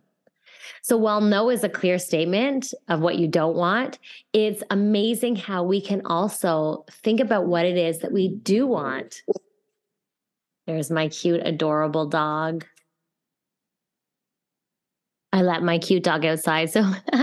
So 0.82 0.98
while 0.98 1.22
no 1.22 1.50
is 1.50 1.64
a 1.64 1.70
clear 1.70 2.00
statement 2.00 2.74
of 2.88 3.02
what 3.02 3.18
you 3.18 3.28
don't 3.28 3.56
want, 3.56 4.00
it's 4.34 4.64
amazing 4.70 5.36
how 5.36 5.64
we 5.64 5.82
can 5.82 6.02
also 6.06 6.86
think 6.92 7.20
about 7.20 7.48
what 7.48 7.66
it 7.66 7.78
is 7.78 8.00
that 8.00 8.12
we 8.12 8.30
do 8.30 8.68
want. 8.68 9.22
There's 10.68 10.92
my 10.92 11.08
cute, 11.08 11.42
adorable 11.44 12.06
dog. 12.08 12.66
I 15.34 15.42
let 15.44 15.64
my 15.64 15.78
cute 15.78 16.04
dog 16.04 16.26
outside. 16.26 16.72
So 16.72 16.84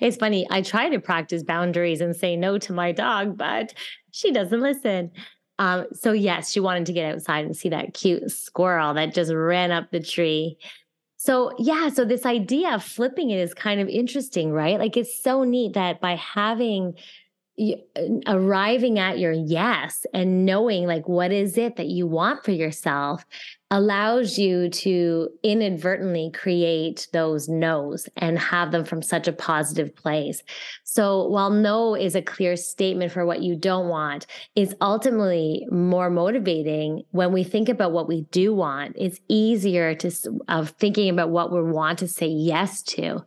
it's 0.00 0.16
funny. 0.16 0.46
I 0.50 0.62
try 0.62 0.90
to 0.90 1.00
practice 1.00 1.42
boundaries 1.42 2.00
and 2.00 2.14
say 2.14 2.36
no 2.36 2.58
to 2.58 2.72
my 2.72 2.92
dog, 2.92 3.36
but 3.38 3.74
she 4.10 4.32
doesn't 4.32 4.60
listen. 4.60 5.10
Um, 5.58 5.86
so, 5.92 6.12
yes, 6.12 6.50
she 6.50 6.60
wanted 6.60 6.86
to 6.86 6.92
get 6.92 7.14
outside 7.14 7.44
and 7.44 7.56
see 7.56 7.68
that 7.68 7.94
cute 7.94 8.30
squirrel 8.30 8.94
that 8.94 9.14
just 9.14 9.32
ran 9.32 9.70
up 9.70 9.90
the 9.90 10.00
tree. 10.00 10.58
So, 11.24 11.52
yeah, 11.58 11.88
so 11.88 12.04
this 12.04 12.26
idea 12.26 12.74
of 12.74 12.84
flipping 12.84 13.30
it 13.30 13.38
is 13.38 13.54
kind 13.54 13.80
of 13.80 13.88
interesting, 13.88 14.52
right? 14.52 14.78
Like 14.78 14.94
it's 14.98 15.22
so 15.22 15.42
neat 15.42 15.72
that 15.72 15.98
by 15.98 16.16
having 16.16 16.96
arriving 18.26 18.98
at 18.98 19.18
your 19.18 19.32
yes 19.32 20.04
and 20.12 20.44
knowing 20.44 20.86
like 20.86 21.08
what 21.08 21.32
is 21.32 21.56
it 21.56 21.76
that 21.76 21.86
you 21.86 22.06
want 22.06 22.44
for 22.44 22.50
yourself 22.50 23.24
allows 23.74 24.38
you 24.38 24.68
to 24.68 25.28
inadvertently 25.42 26.30
create 26.32 27.08
those 27.12 27.48
no's 27.48 28.08
and 28.16 28.38
have 28.38 28.70
them 28.70 28.84
from 28.84 29.02
such 29.02 29.26
a 29.26 29.32
positive 29.32 29.96
place. 29.96 30.44
So 30.84 31.26
while 31.26 31.50
no 31.50 31.96
is 31.96 32.14
a 32.14 32.22
clear 32.22 32.54
statement 32.54 33.10
for 33.10 33.26
what 33.26 33.42
you 33.42 33.56
don't 33.56 33.88
want, 33.88 34.28
it's 34.54 34.74
ultimately 34.80 35.66
more 35.72 36.08
motivating 36.08 37.02
when 37.10 37.32
we 37.32 37.42
think 37.42 37.68
about 37.68 37.90
what 37.90 38.06
we 38.06 38.20
do 38.30 38.54
want. 38.54 38.94
It's 38.96 39.18
easier 39.26 39.96
to 39.96 40.12
of 40.46 40.70
thinking 40.70 41.10
about 41.10 41.30
what 41.30 41.52
we 41.52 41.60
want 41.60 41.98
to 41.98 42.06
say 42.06 42.28
yes 42.28 42.80
to. 42.82 43.24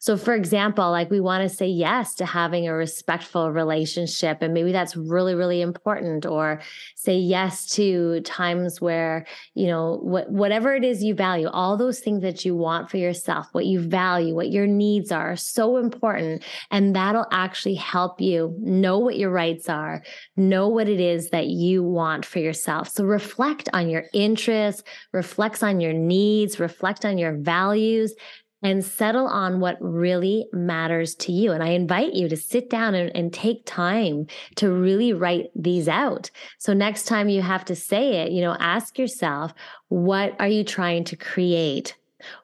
So, 0.00 0.16
for 0.16 0.34
example, 0.34 0.90
like 0.90 1.10
we 1.10 1.20
want 1.20 1.48
to 1.48 1.54
say 1.54 1.66
yes 1.66 2.14
to 2.16 2.26
having 2.26 2.68
a 2.68 2.74
respectful 2.74 3.50
relationship, 3.50 4.38
and 4.42 4.54
maybe 4.54 4.72
that's 4.72 4.96
really, 4.96 5.34
really 5.34 5.60
important, 5.60 6.24
or 6.24 6.60
say 6.94 7.16
yes 7.16 7.68
to 7.70 8.20
times 8.20 8.80
where, 8.80 9.26
you 9.54 9.66
know, 9.66 9.98
what, 10.02 10.30
whatever 10.30 10.74
it 10.74 10.84
is 10.84 11.02
you 11.02 11.14
value, 11.14 11.48
all 11.48 11.76
those 11.76 12.00
things 12.00 12.22
that 12.22 12.44
you 12.44 12.54
want 12.54 12.90
for 12.90 12.96
yourself, 12.96 13.46
what 13.52 13.66
you 13.66 13.80
value, 13.80 14.34
what 14.34 14.50
your 14.50 14.66
needs 14.66 15.10
are, 15.10 15.32
are 15.32 15.36
so 15.36 15.76
important. 15.76 16.44
And 16.70 16.94
that'll 16.94 17.26
actually 17.32 17.74
help 17.74 18.20
you 18.20 18.54
know 18.60 18.98
what 18.98 19.18
your 19.18 19.30
rights 19.30 19.68
are, 19.68 20.02
know 20.36 20.68
what 20.68 20.88
it 20.88 21.00
is 21.00 21.30
that 21.30 21.48
you 21.48 21.82
want 21.82 22.24
for 22.24 22.38
yourself. 22.38 22.88
So, 22.88 23.04
reflect 23.04 23.68
on 23.72 23.88
your 23.88 24.04
interests, 24.12 24.82
reflect 25.12 25.62
on 25.62 25.80
your 25.80 25.92
needs, 25.92 26.60
reflect 26.60 27.04
on 27.04 27.18
your 27.18 27.36
values 27.36 28.14
and 28.62 28.84
settle 28.84 29.26
on 29.26 29.60
what 29.60 29.76
really 29.80 30.46
matters 30.52 31.14
to 31.14 31.32
you. 31.32 31.52
And 31.52 31.62
I 31.62 31.68
invite 31.68 32.14
you 32.14 32.28
to 32.28 32.36
sit 32.36 32.70
down 32.70 32.94
and, 32.94 33.14
and, 33.14 33.32
take 33.32 33.64
time 33.66 34.26
to 34.56 34.72
really 34.72 35.12
write 35.12 35.50
these 35.54 35.86
out. 35.86 36.30
So 36.58 36.72
next 36.72 37.04
time 37.04 37.28
you 37.28 37.42
have 37.42 37.64
to 37.66 37.76
say 37.76 38.22
it, 38.22 38.32
you 38.32 38.40
know, 38.40 38.56
ask 38.58 38.98
yourself, 38.98 39.52
what 39.88 40.34
are 40.40 40.48
you 40.48 40.64
trying 40.64 41.04
to 41.04 41.16
create? 41.16 41.94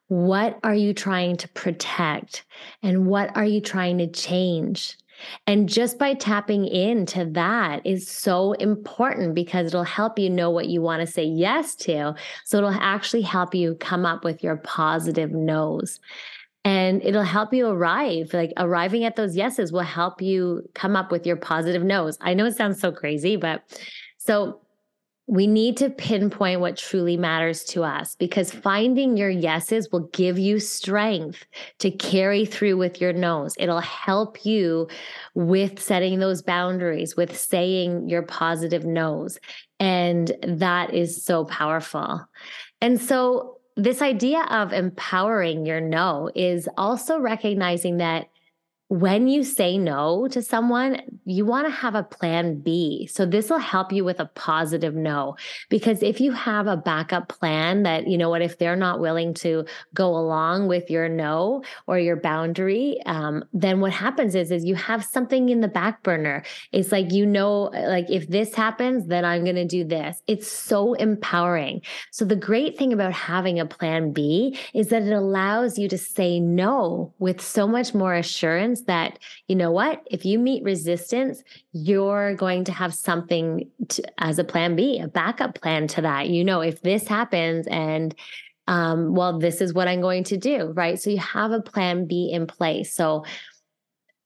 What 0.09 0.59
are 0.63 0.75
you 0.75 0.93
trying 0.93 1.37
to 1.39 1.49
protect? 1.49 2.45
And 2.83 3.07
what 3.07 3.35
are 3.37 3.47
you 3.47 3.61
trying 3.61 3.99
to 3.99 4.07
change? 4.07 4.97
And 5.47 5.69
just 5.69 5.99
by 5.99 6.15
tapping 6.15 6.67
into 6.67 7.25
that 7.33 7.85
is 7.87 8.09
so 8.09 8.53
important 8.55 9.35
because 9.35 9.69
it'll 9.69 9.85
help 9.85 10.19
you 10.19 10.31
know 10.31 10.51
what 10.51 10.69
you 10.69 10.81
want 10.81 11.01
to 11.01 11.07
say 11.07 11.25
yes 11.25 11.75
to. 11.77 12.15
So 12.45 12.59
it'll 12.59 12.71
actually 12.71 13.23
help 13.23 13.55
you 13.55 13.77
come 13.77 14.07
up 14.07 14.25
with 14.25 14.43
your 14.43 14.57
positive 14.57 15.33
no's. 15.33 16.01
And 16.67 17.03
it'll 17.03 17.23
help 17.23 17.53
you 17.53 17.69
arrive. 17.69 18.33
Like 18.33 18.53
arriving 18.57 19.05
at 19.05 19.17
those 19.17 19.37
yeses 19.37 19.71
will 19.71 19.81
help 19.81 20.23
you 20.23 20.69
come 20.75 20.97
up 20.97 21.13
with 21.13 21.27
your 21.27 21.37
positive 21.37 21.83
no's. 21.83 22.17
I 22.23 22.33
know 22.33 22.47
it 22.47 22.57
sounds 22.57 22.81
so 22.81 22.91
crazy, 22.91 23.37
but 23.37 23.63
so 24.17 24.61
we 25.27 25.47
need 25.47 25.77
to 25.79 25.89
pinpoint 25.89 26.61
what 26.61 26.77
truly 26.77 27.17
matters 27.17 27.65
to 27.65 27.83
us 27.83 28.15
because 28.17 28.53
finding 28.53 29.17
your 29.17 29.31
yeses 29.31 29.91
will 29.91 30.07
give 30.09 30.39
you 30.39 30.61
strength 30.61 31.47
to 31.79 31.91
carry 31.91 32.45
through 32.45 32.77
with 32.77 33.01
your 33.01 33.13
no's. 33.15 33.55
It'll 33.59 33.81
help 33.81 34.45
you 34.45 34.87
with 35.35 35.81
setting 35.81 36.19
those 36.19 36.43
boundaries, 36.43 37.17
with 37.17 37.39
saying 37.39 38.09
your 38.09 38.23
positive 38.23 38.85
no's. 38.85 39.39
And 39.81 40.31
that 40.43 40.93
is 40.93 41.25
so 41.25 41.47
powerful. 41.47 42.27
And 42.81 43.01
so, 43.01 43.59
this 43.77 44.03
idea 44.03 44.43
of 44.51 44.73
empowering 44.73 45.67
your 45.67 45.81
no 45.81 46.31
is 46.37 46.69
also 46.77 47.19
recognizing 47.19 47.97
that 47.97 48.29
when 49.01 49.27
you 49.27 49.43
say 49.43 49.77
no 49.77 50.29
to 50.29 50.41
someone, 50.41 51.01
you 51.25 51.45
want 51.45 51.67
to 51.67 51.73
have 51.73 51.97
a 51.97 52.05
plan 52.05 52.61
B. 52.61 53.09
So 53.11 53.27
this 53.27 53.51
will 53.51 53.59
help 53.59 53.93
you 53.93 54.05
with 54.05 54.21
a 54.21 54.27
positive 54.27 54.95
no. 54.95 55.37
Because 55.69 56.01
if 56.01 56.21
you 56.21 56.31
have 56.31 56.69
a 56.69 56.77
backup 56.77 57.29
plan 57.29 57.83
that, 57.83 58.07
you 58.07 58.17
know 58.17 58.31
what, 58.31 58.41
if 58.41 58.57
they're 58.57 58.77
not 58.77 59.01
willing 59.01 59.35
to 59.35 59.65
go 59.95 60.17
along 60.17 60.69
with 60.69 60.91
your 60.91 61.09
no 61.09 61.65
or 61.89 61.99
your 61.99 62.15
boundary, 62.15 63.01
um, 63.07 63.45
then 63.53 63.81
what 63.81 63.93
happens 63.93 64.37
is, 64.37 64.53
is 64.53 64.65
you 64.65 64.77
have 64.77 65.05
something 65.05 65.49
in 65.49 65.61
the 65.61 65.67
back 65.67 66.05
burner. 66.05 66.45
It's 66.71 66.93
like, 66.93 67.11
you 67.11 67.27
know, 67.27 67.73
like 67.73 68.09
if 68.09 68.29
this 68.29 68.55
happens, 68.55 69.09
then 69.09 69.25
I'm 69.25 69.43
going 69.43 69.57
to 69.57 69.65
do 69.65 69.83
this. 69.83 70.23
It's 70.29 70.47
so 70.47 70.95
empowering. 70.95 71.83
So 72.13 72.25
the 72.25 72.37
great 72.37 72.79
thing 72.79 72.93
about 72.93 73.13
having 73.13 73.59
a 73.59 73.67
plan 73.67 74.13
B 74.13 74.57
is 74.73 74.89
that 74.89 75.03
it 75.03 75.13
allows 75.13 75.79
you 75.79 75.89
to 75.89 75.99
say 75.99 76.39
no 76.39 77.13
with 77.19 77.41
so 77.41 77.67
much 77.67 77.93
more 77.93 78.15
assurance 78.15 78.84
that, 78.87 79.19
you 79.49 79.57
know 79.57 79.71
what, 79.71 80.07
if 80.11 80.25
you 80.25 80.39
meet 80.39 80.63
resistance, 80.63 81.43
you're 81.73 82.35
going 82.35 82.65
to 82.65 82.73
have 82.73 82.95
something 82.95 83.69
to, 83.89 84.03
as 84.19 84.39
a 84.39 84.45
plan 84.45 84.77
B, 84.77 84.99
a 84.99 85.09
backup 85.09 85.61
plan 85.61 85.87
to 85.89 86.03
that. 86.03 86.29
You 86.29 86.45
know, 86.45 86.61
if 86.61 86.83
this 86.83 87.07
happens 87.07 87.67
and 87.69 88.15
um, 88.67 89.15
well, 89.15 89.39
this 89.39 89.61
is 89.61 89.75
what 89.75 89.89
I'm 89.89 90.01
going 90.01 90.25
to 90.25 90.37
do, 90.37 90.73
right? 90.75 90.99
So 90.99 91.11
you 91.11 91.19
have 91.19 91.53
a 91.53 91.61
plan 91.61 92.07
B 92.07 92.31
in 92.33 92.47
place. 92.47 92.95
So, 92.95 93.25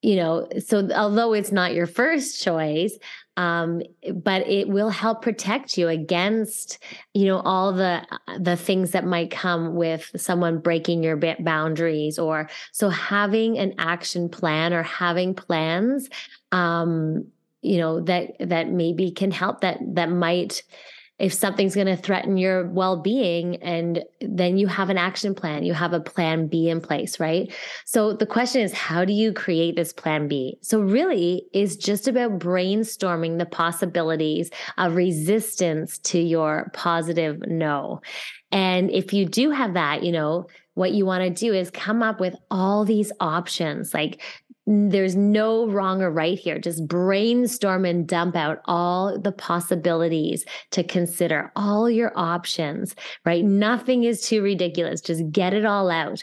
you 0.00 0.14
know, 0.14 0.48
so 0.64 0.88
although 0.92 1.32
it's 1.32 1.50
not 1.50 1.74
your 1.74 1.86
first 1.86 2.40
choice, 2.40 2.96
um, 3.38 3.80
but 4.12 4.46
it 4.48 4.68
will 4.68 4.90
help 4.90 5.22
protect 5.22 5.78
you 5.78 5.86
against 5.88 6.78
you 7.14 7.24
know 7.24 7.38
all 7.38 7.72
the 7.72 8.04
the 8.38 8.56
things 8.56 8.90
that 8.90 9.06
might 9.06 9.30
come 9.30 9.76
with 9.76 10.10
someone 10.16 10.58
breaking 10.58 11.04
your 11.04 11.16
boundaries 11.38 12.18
or 12.18 12.50
so 12.72 12.88
having 12.88 13.56
an 13.56 13.74
action 13.78 14.28
plan 14.28 14.74
or 14.74 14.82
having 14.82 15.34
plans 15.34 16.10
um, 16.50 17.24
you 17.62 17.78
know 17.78 18.00
that 18.00 18.32
that 18.40 18.70
maybe 18.70 19.12
can 19.12 19.30
help 19.30 19.60
that 19.60 19.78
that 19.94 20.10
might 20.10 20.64
if 21.18 21.32
something's 21.32 21.74
going 21.74 21.86
to 21.86 21.96
threaten 21.96 22.36
your 22.36 22.68
well-being 22.68 23.56
and 23.56 24.04
then 24.20 24.56
you 24.56 24.66
have 24.66 24.90
an 24.90 24.98
action 24.98 25.34
plan 25.34 25.64
you 25.64 25.74
have 25.74 25.92
a 25.92 26.00
plan 26.00 26.46
b 26.46 26.68
in 26.68 26.80
place 26.80 27.18
right? 27.20 27.52
So 27.84 28.12
the 28.12 28.26
question 28.26 28.62
is 28.62 28.72
how 28.72 29.04
do 29.04 29.12
you 29.12 29.32
create 29.32 29.76
this 29.76 29.92
plan 29.92 30.28
b? 30.28 30.58
So 30.62 30.80
really 30.80 31.44
is 31.52 31.76
just 31.76 32.08
about 32.08 32.38
brainstorming 32.38 33.38
the 33.38 33.46
possibilities 33.46 34.50
of 34.76 34.94
resistance 34.94 35.98
to 35.98 36.18
your 36.18 36.70
positive 36.74 37.42
no. 37.46 38.00
And 38.52 38.90
if 38.90 39.12
you 39.12 39.26
do 39.26 39.50
have 39.50 39.74
that 39.74 40.02
you 40.02 40.12
know 40.12 40.46
what 40.74 40.92
you 40.92 41.04
want 41.04 41.24
to 41.24 41.30
do 41.30 41.52
is 41.52 41.70
come 41.70 42.04
up 42.04 42.20
with 42.20 42.36
all 42.52 42.84
these 42.84 43.10
options 43.18 43.92
like 43.92 44.22
there's 44.68 45.16
no 45.16 45.66
wrong 45.66 46.02
or 46.02 46.10
right 46.10 46.38
here. 46.38 46.58
Just 46.58 46.86
brainstorm 46.86 47.86
and 47.86 48.06
dump 48.06 48.36
out 48.36 48.60
all 48.66 49.18
the 49.18 49.32
possibilities 49.32 50.44
to 50.72 50.84
consider, 50.84 51.50
all 51.56 51.88
your 51.88 52.12
options, 52.16 52.94
right? 53.24 53.44
Nothing 53.44 54.04
is 54.04 54.20
too 54.28 54.42
ridiculous. 54.42 55.00
Just 55.00 55.30
get 55.32 55.54
it 55.54 55.64
all 55.64 55.90
out. 55.90 56.22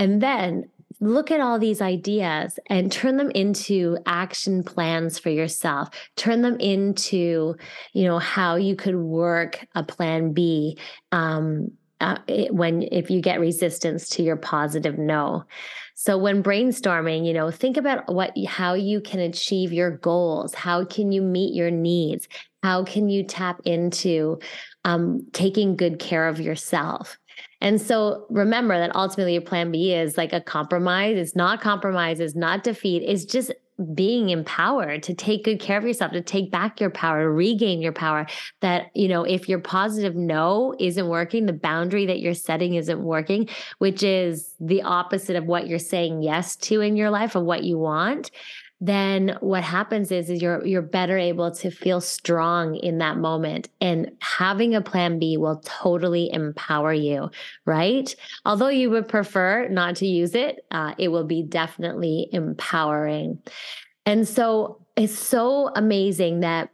And 0.00 0.20
then 0.20 0.68
look 1.00 1.30
at 1.30 1.40
all 1.40 1.60
these 1.60 1.80
ideas 1.80 2.58
and 2.68 2.90
turn 2.90 3.16
them 3.16 3.30
into 3.30 3.96
action 4.06 4.64
plans 4.64 5.16
for 5.16 5.30
yourself. 5.30 5.88
Turn 6.16 6.42
them 6.42 6.58
into, 6.58 7.54
you 7.92 8.04
know, 8.04 8.18
how 8.18 8.56
you 8.56 8.74
could 8.74 8.96
work 8.96 9.64
a 9.76 9.84
plan 9.84 10.32
B 10.32 10.76
um, 11.12 11.70
uh, 12.00 12.18
when 12.50 12.82
if 12.90 13.08
you 13.08 13.20
get 13.20 13.38
resistance 13.38 14.08
to 14.10 14.22
your 14.24 14.36
positive 14.36 14.98
no. 14.98 15.44
So 16.00 16.16
when 16.16 16.44
brainstorming, 16.44 17.26
you 17.26 17.32
know, 17.32 17.50
think 17.50 17.76
about 17.76 18.06
what 18.14 18.32
how 18.46 18.74
you 18.74 19.00
can 19.00 19.18
achieve 19.18 19.72
your 19.72 19.90
goals. 19.90 20.54
How 20.54 20.84
can 20.84 21.10
you 21.10 21.20
meet 21.20 21.56
your 21.56 21.72
needs? 21.72 22.28
How 22.62 22.84
can 22.84 23.08
you 23.08 23.24
tap 23.24 23.60
into 23.64 24.38
um, 24.84 25.26
taking 25.32 25.74
good 25.74 25.98
care 25.98 26.28
of 26.28 26.38
yourself? 26.38 27.18
And 27.60 27.80
so 27.82 28.26
remember 28.30 28.78
that 28.78 28.94
ultimately 28.94 29.32
your 29.32 29.42
plan 29.42 29.72
B 29.72 29.92
is 29.92 30.16
like 30.16 30.32
a 30.32 30.40
compromise. 30.40 31.16
It's 31.16 31.34
not 31.34 31.60
compromise, 31.60 32.20
it's 32.20 32.36
not 32.36 32.62
defeat. 32.62 33.02
It's 33.04 33.24
just 33.24 33.50
being 33.94 34.30
empowered 34.30 35.02
to 35.04 35.14
take 35.14 35.44
good 35.44 35.60
care 35.60 35.78
of 35.78 35.84
yourself, 35.84 36.12
to 36.12 36.20
take 36.20 36.50
back 36.50 36.80
your 36.80 36.90
power, 36.90 37.22
to 37.22 37.30
regain 37.30 37.80
your 37.80 37.92
power. 37.92 38.26
That, 38.60 38.90
you 38.94 39.08
know, 39.08 39.24
if 39.24 39.48
your 39.48 39.60
positive 39.60 40.16
no 40.16 40.74
isn't 40.80 41.08
working, 41.08 41.46
the 41.46 41.52
boundary 41.52 42.06
that 42.06 42.20
you're 42.20 42.34
setting 42.34 42.74
isn't 42.74 43.02
working, 43.02 43.48
which 43.78 44.02
is 44.02 44.54
the 44.60 44.82
opposite 44.82 45.36
of 45.36 45.44
what 45.44 45.68
you're 45.68 45.78
saying 45.78 46.22
yes 46.22 46.56
to 46.56 46.80
in 46.80 46.96
your 46.96 47.10
life 47.10 47.36
of 47.36 47.44
what 47.44 47.64
you 47.64 47.78
want, 47.78 48.30
then 48.80 49.36
what 49.40 49.64
happens 49.64 50.12
is, 50.12 50.30
is 50.30 50.40
you're 50.40 50.64
you're 50.64 50.82
better 50.82 51.18
able 51.18 51.50
to 51.50 51.70
feel 51.70 52.00
strong 52.00 52.76
in 52.76 52.98
that 52.98 53.18
moment 53.18 53.68
and 53.80 54.12
having 54.20 54.74
a 54.74 54.80
plan 54.80 55.18
B 55.18 55.36
will 55.36 55.60
totally 55.64 56.30
empower 56.32 56.92
you 56.92 57.30
right? 57.66 58.14
Although 58.44 58.68
you 58.68 58.90
would 58.90 59.08
prefer 59.08 59.68
not 59.68 59.96
to 59.96 60.06
use 60.06 60.34
it 60.34 60.60
uh, 60.70 60.94
it 60.98 61.08
will 61.08 61.24
be 61.24 61.42
definitely 61.42 62.28
empowering. 62.32 63.40
And 64.06 64.26
so 64.28 64.86
it's 64.96 65.18
so 65.18 65.70
amazing 65.74 66.40
that 66.40 66.70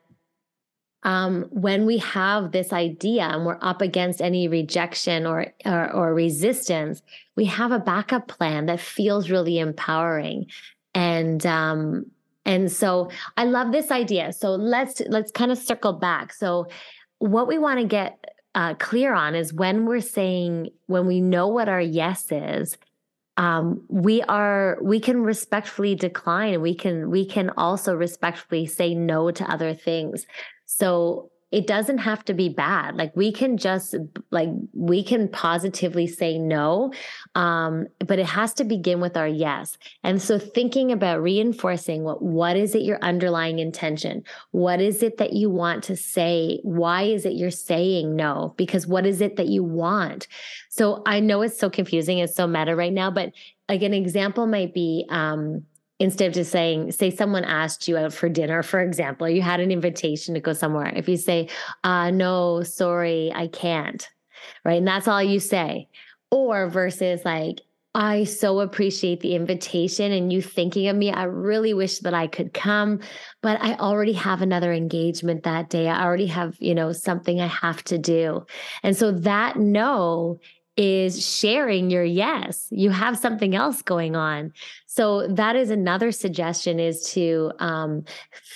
um, 1.05 1.47
when 1.51 1.85
we 1.85 1.99
have 1.99 2.53
this 2.53 2.73
idea 2.73 3.25
and 3.25 3.45
we're 3.45 3.59
up 3.61 3.83
against 3.83 4.23
any 4.23 4.49
rejection 4.49 5.27
or, 5.27 5.49
or, 5.67 5.93
or 5.93 6.15
resistance, 6.15 7.03
we 7.37 7.45
have 7.45 7.73
a 7.73 7.79
backup 7.79 8.27
plan 8.27 8.67
that 8.67 8.81
feels 8.81 9.29
really 9.31 9.59
empowering 9.59 10.47
and 10.95 11.45
um 11.47 12.07
and 12.45 12.71
so 12.71 13.11
i 13.37 13.45
love 13.45 13.73
this 13.73 13.91
idea. 13.91 14.33
So 14.33 14.51
let's 14.51 15.01
let's 15.09 15.31
kind 15.31 15.51
of 15.51 15.59
circle 15.59 15.95
back. 15.95 16.33
So 16.33 16.67
what 17.19 17.49
we 17.49 17.59
want 17.59 17.81
to 17.81 17.87
get 17.87 18.25
uh, 18.55 18.75
clear 18.75 19.15
on 19.15 19.35
is 19.35 19.53
when 19.53 19.85
we're 19.85 20.01
saying 20.01 20.69
when 20.87 21.07
we 21.07 21.21
know 21.21 21.49
what 21.49 21.69
our 21.69 21.81
yes 21.81 22.31
is 22.31 22.77
um, 23.37 23.83
we 23.89 24.23
are 24.23 24.79
we 24.81 25.01
can 25.01 25.23
respectfully 25.23 25.95
decline. 25.95 26.61
We 26.61 26.75
can 26.75 27.11
we 27.11 27.27
can 27.27 27.51
also 27.57 27.95
respectfully 27.95 28.67
say 28.67 28.95
no 28.95 29.31
to 29.33 29.51
other 29.51 29.75
things. 29.75 30.27
So 30.67 31.31
it 31.55 31.69
doesn't 31.69 31.99
have 31.99 32.25
to 32.25 32.35
be 32.35 32.49
bad. 32.49 32.97
Like 32.97 33.15
we 33.15 33.31
can 33.31 33.57
just 33.57 33.95
like 34.33 34.49
we 34.73 35.05
can 35.05 35.29
positively 35.29 36.09
say 36.09 36.37
no 36.37 36.93
um, 37.37 37.87
but 38.01 38.19
it 38.19 38.27
has 38.27 38.53
to 38.55 38.65
begin 38.65 39.01
with 39.01 39.17
our 39.17 39.29
yes. 39.29 39.79
And 40.03 40.21
so 40.21 40.37
thinking 40.37 40.91
about 40.91 41.23
reinforcing 41.23 42.03
what 42.03 42.21
what 42.23 42.57
is 42.57 42.75
it 42.75 42.83
your 42.83 42.99
underlying 43.03 43.61
intention? 43.61 44.25
What 44.51 44.81
is 44.81 45.01
it 45.01 45.19
that 45.19 45.33
you 45.33 45.49
want 45.49 45.85
to 45.85 45.97
say? 45.97 46.59
Why 46.65 47.03
is 47.03 47.25
it 47.25 47.35
you're 47.35 47.53
saying 47.53 48.17
no? 48.17 48.55
Because 48.57 48.89
what 48.89 49.07
is 49.07 49.21
it 49.21 49.37
that 49.37 49.47
you 49.47 49.63
want? 49.63 50.27
So 50.71 51.03
i 51.07 51.21
know 51.21 51.43
it's 51.43 51.59
so 51.59 51.71
confusing 51.71 52.19
it's 52.19 52.35
so 52.35 52.47
meta 52.47 52.75
right 52.75 52.93
now 52.93 53.11
but 53.11 53.33
like 53.69 53.83
an 53.83 53.95
example 53.95 54.47
might 54.47 54.75
be 54.75 55.07
um, 55.09 55.64
instead 56.00 56.28
of 56.28 56.35
just 56.35 56.50
saying, 56.50 56.92
say 56.92 57.11
someone 57.11 57.44
asked 57.44 57.87
you 57.87 57.96
out 57.96 58.12
for 58.12 58.28
dinner, 58.28 58.62
for 58.62 58.80
example, 58.80 59.28
you 59.28 59.42
had 59.42 59.61
an 59.61 59.70
invitation 59.70 60.35
to 60.35 60.40
go 60.40 60.52
somewhere. 60.52 60.92
If 60.94 61.09
you 61.09 61.16
say, 61.16 61.48
uh, 61.85 62.11
no, 62.11 62.62
sorry, 62.62 63.33
I 63.35 63.46
can't, 63.48 64.09
right? 64.64 64.78
And 64.78 64.87
that's 64.87 65.09
all 65.09 65.22
you 65.22 65.40
say. 65.40 65.88
Or 66.30 66.68
versus 66.68 67.24
like, 67.24 67.61
I 67.96 68.24
so 68.24 68.59
appreciate 68.59 69.20
the 69.20 69.37
invitation 69.37 70.11
and 70.11 70.33
you 70.33 70.42
thinking 70.42 70.88
of 70.88 70.96
me. 70.96 71.12
I 71.12 71.24
really 71.24 71.74
wish 71.74 72.00
that 72.00 72.12
I 72.12 72.26
could 72.26 72.52
come, 72.52 72.98
but 73.40 73.62
I 73.62 73.74
already 73.76 74.14
have 74.14 74.42
another 74.42 74.72
engagement 74.72 75.44
that 75.44 75.70
day. 75.70 75.88
I 75.88 76.04
already 76.04 76.26
have, 76.26 76.57
you 76.59 76.74
know, 76.74 76.90
something 76.90 77.40
I 77.40 77.46
have 77.46 77.85
to 77.85 77.98
do. 77.98 78.46
And 78.83 78.96
so 78.96 79.12
that 79.12 79.57
no 79.61 80.40
is 80.77 81.25
sharing 81.25 81.91
your 81.91 82.05
yes. 82.05 82.67
You 82.71 82.91
have 82.91 83.17
something 83.17 83.55
else 83.55 83.83
going 83.83 84.17
on. 84.17 84.53
So 84.87 85.27
that 85.29 85.57
is 85.57 85.71
another 85.71 86.13
suggestion 86.13 86.81
is 86.81 87.11
to 87.13 87.53
um, 87.59 88.05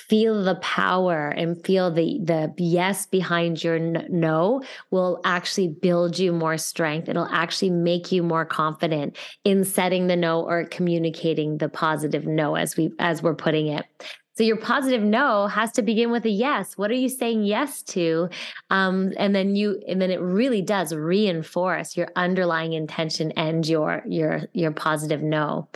feel 0.08 0.42
the 0.42 0.56
power 0.56 1.28
and 1.28 1.64
feel 1.64 1.90
the 1.90 2.18
the 2.22 2.52
yes 2.56 3.06
behind 3.06 3.62
your 3.62 3.78
no 3.78 4.62
will 4.90 5.20
actually 5.24 5.68
build 5.68 6.18
you 6.18 6.32
more 6.32 6.58
strength. 6.58 7.08
It'll 7.08 7.26
actually 7.26 7.70
make 7.70 8.10
you 8.12 8.22
more 8.22 8.44
confident 8.44 9.16
in 9.44 9.64
setting 9.64 10.06
the 10.06 10.16
no 10.16 10.42
or 10.42 10.64
communicating 10.64 11.58
the 11.58 11.68
positive 11.68 12.26
no 12.26 12.54
as 12.54 12.76
we 12.76 12.90
as 12.98 13.22
we're 13.22 13.34
putting 13.34 13.68
it. 13.68 13.84
So 14.38 14.44
your 14.44 14.56
positive 14.56 15.02
no 15.02 15.48
has 15.48 15.72
to 15.72 15.82
begin 15.82 16.12
with 16.12 16.24
a 16.24 16.30
yes. 16.30 16.78
What 16.78 16.92
are 16.92 16.94
you 16.94 17.08
saying 17.08 17.42
yes 17.42 17.82
to? 17.82 18.28
Um, 18.70 19.12
and 19.16 19.34
then 19.34 19.56
you, 19.56 19.82
and 19.88 20.00
then 20.00 20.12
it 20.12 20.20
really 20.20 20.62
does 20.62 20.94
reinforce 20.94 21.96
your 21.96 22.06
underlying 22.14 22.72
intention 22.72 23.32
and 23.32 23.66
your 23.66 24.00
your 24.06 24.42
your 24.52 24.70
positive 24.70 25.22
no. 25.22 25.66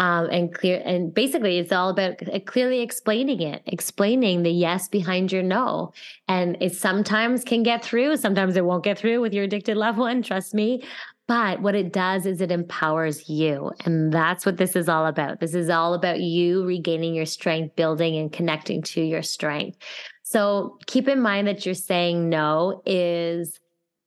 Um, 0.00 0.30
and 0.30 0.52
clear 0.52 0.82
and 0.84 1.12
basically 1.12 1.58
it's 1.58 1.72
all 1.72 1.90
about 1.90 2.14
clearly 2.46 2.80
explaining 2.80 3.42
it 3.42 3.62
explaining 3.66 4.42
the 4.42 4.50
yes 4.50 4.88
behind 4.88 5.30
your 5.30 5.42
no 5.42 5.92
and 6.26 6.56
it 6.62 6.74
sometimes 6.74 7.44
can 7.44 7.62
get 7.62 7.84
through 7.84 8.16
sometimes 8.16 8.56
it 8.56 8.64
won't 8.64 8.82
get 8.82 8.98
through 8.98 9.20
with 9.20 9.34
your 9.34 9.44
addicted 9.44 9.76
loved 9.76 9.98
one 9.98 10.22
trust 10.22 10.54
me 10.54 10.82
but 11.30 11.62
what 11.62 11.76
it 11.76 11.92
does 11.92 12.26
is 12.26 12.40
it 12.40 12.50
empowers 12.50 13.28
you. 13.28 13.70
And 13.84 14.12
that's 14.12 14.44
what 14.44 14.56
this 14.56 14.74
is 14.74 14.88
all 14.88 15.06
about. 15.06 15.38
This 15.38 15.54
is 15.54 15.70
all 15.70 15.94
about 15.94 16.18
you 16.18 16.64
regaining 16.64 17.14
your 17.14 17.24
strength, 17.24 17.76
building 17.76 18.16
and 18.16 18.32
connecting 18.32 18.82
to 18.82 19.00
your 19.00 19.22
strength. 19.22 19.78
So 20.24 20.76
keep 20.88 21.06
in 21.06 21.20
mind 21.22 21.46
that 21.46 21.64
you're 21.64 21.76
saying 21.76 22.28
no 22.28 22.82
is 22.84 23.60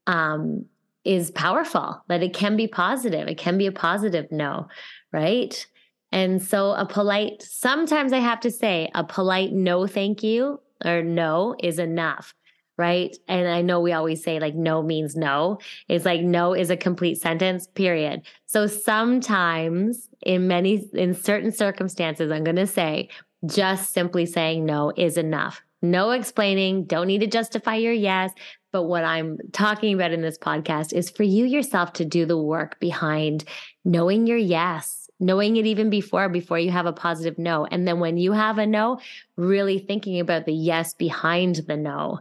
um 0.05 0.65
is 1.05 1.31
powerful, 1.31 2.03
that 2.09 2.21
it 2.21 2.33
can 2.33 2.57
be 2.57 2.67
positive. 2.67 3.29
It 3.29 3.37
can 3.37 3.57
be 3.57 3.67
a 3.67 3.71
positive 3.71 4.29
no, 4.29 4.67
right? 5.13 5.65
And 6.11 6.43
so 6.43 6.71
a 6.73 6.85
polite, 6.85 7.41
sometimes 7.41 8.11
I 8.11 8.19
have 8.19 8.41
to 8.41 8.51
say 8.51 8.91
a 8.95 9.03
polite 9.05 9.53
no 9.53 9.87
thank 9.87 10.23
you 10.23 10.59
or 10.83 11.01
no 11.01 11.55
is 11.63 11.79
enough 11.79 12.35
right? 12.77 13.15
And 13.27 13.47
I 13.47 13.61
know 13.61 13.79
we 13.79 13.93
always 13.93 14.23
say 14.23 14.39
like 14.39 14.55
no 14.55 14.81
means 14.81 15.15
no. 15.15 15.59
It's 15.87 16.05
like 16.05 16.21
no 16.21 16.53
is 16.53 16.69
a 16.69 16.77
complete 16.77 17.21
sentence, 17.21 17.67
period. 17.67 18.23
So 18.45 18.67
sometimes 18.67 20.09
in 20.25 20.47
many 20.47 20.87
in 20.93 21.13
certain 21.13 21.51
circumstances 21.51 22.31
I'm 22.31 22.43
going 22.43 22.55
to 22.55 22.67
say 22.67 23.09
just 23.45 23.93
simply 23.93 24.25
saying 24.25 24.65
no 24.65 24.91
is 24.95 25.17
enough. 25.17 25.61
No 25.81 26.11
explaining, 26.11 26.85
don't 26.85 27.07
need 27.07 27.19
to 27.19 27.27
justify 27.27 27.75
your 27.75 27.91
yes, 27.91 28.31
but 28.71 28.83
what 28.83 29.03
I'm 29.03 29.37
talking 29.51 29.93
about 29.93 30.13
in 30.13 30.21
this 30.21 30.37
podcast 30.37 30.93
is 30.93 31.09
for 31.09 31.23
you 31.23 31.45
yourself 31.45 31.93
to 31.93 32.05
do 32.05 32.25
the 32.25 32.37
work 32.37 32.79
behind 32.79 33.43
knowing 33.83 34.27
your 34.27 34.37
yes 34.37 35.03
knowing 35.19 35.55
it 35.55 35.65
even 35.65 35.89
before 35.89 36.27
before 36.27 36.59
you 36.59 36.71
have 36.71 36.85
a 36.85 36.91
positive 36.91 37.37
no 37.37 37.65
and 37.65 37.87
then 37.87 37.99
when 37.99 38.17
you 38.17 38.33
have 38.33 38.57
a 38.57 38.65
no 38.65 38.99
really 39.37 39.79
thinking 39.79 40.19
about 40.19 40.45
the 40.45 40.53
yes 40.53 40.93
behind 40.93 41.55
the 41.67 41.77
no 41.77 42.19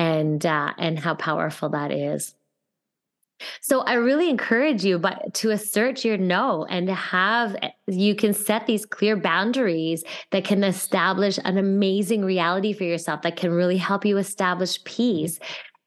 and 0.00 0.46
uh, 0.46 0.72
and 0.78 0.98
how 0.98 1.14
powerful 1.14 1.68
that 1.68 1.92
is. 1.92 2.34
So 3.60 3.80
I 3.80 3.94
really 3.94 4.30
encourage 4.30 4.82
you 4.84 4.98
but 4.98 5.32
to 5.34 5.50
assert 5.50 6.04
your 6.04 6.16
no 6.16 6.66
and 6.70 6.86
to 6.88 6.94
have 6.94 7.54
you 7.86 8.14
can 8.14 8.32
set 8.32 8.66
these 8.66 8.86
clear 8.86 9.16
boundaries 9.16 10.02
that 10.30 10.44
can 10.44 10.64
establish 10.64 11.38
an 11.44 11.58
amazing 11.58 12.24
reality 12.24 12.72
for 12.72 12.84
yourself 12.84 13.22
that 13.22 13.36
can 13.36 13.50
really 13.50 13.76
help 13.76 14.04
you 14.06 14.16
establish 14.16 14.82
peace 14.84 15.38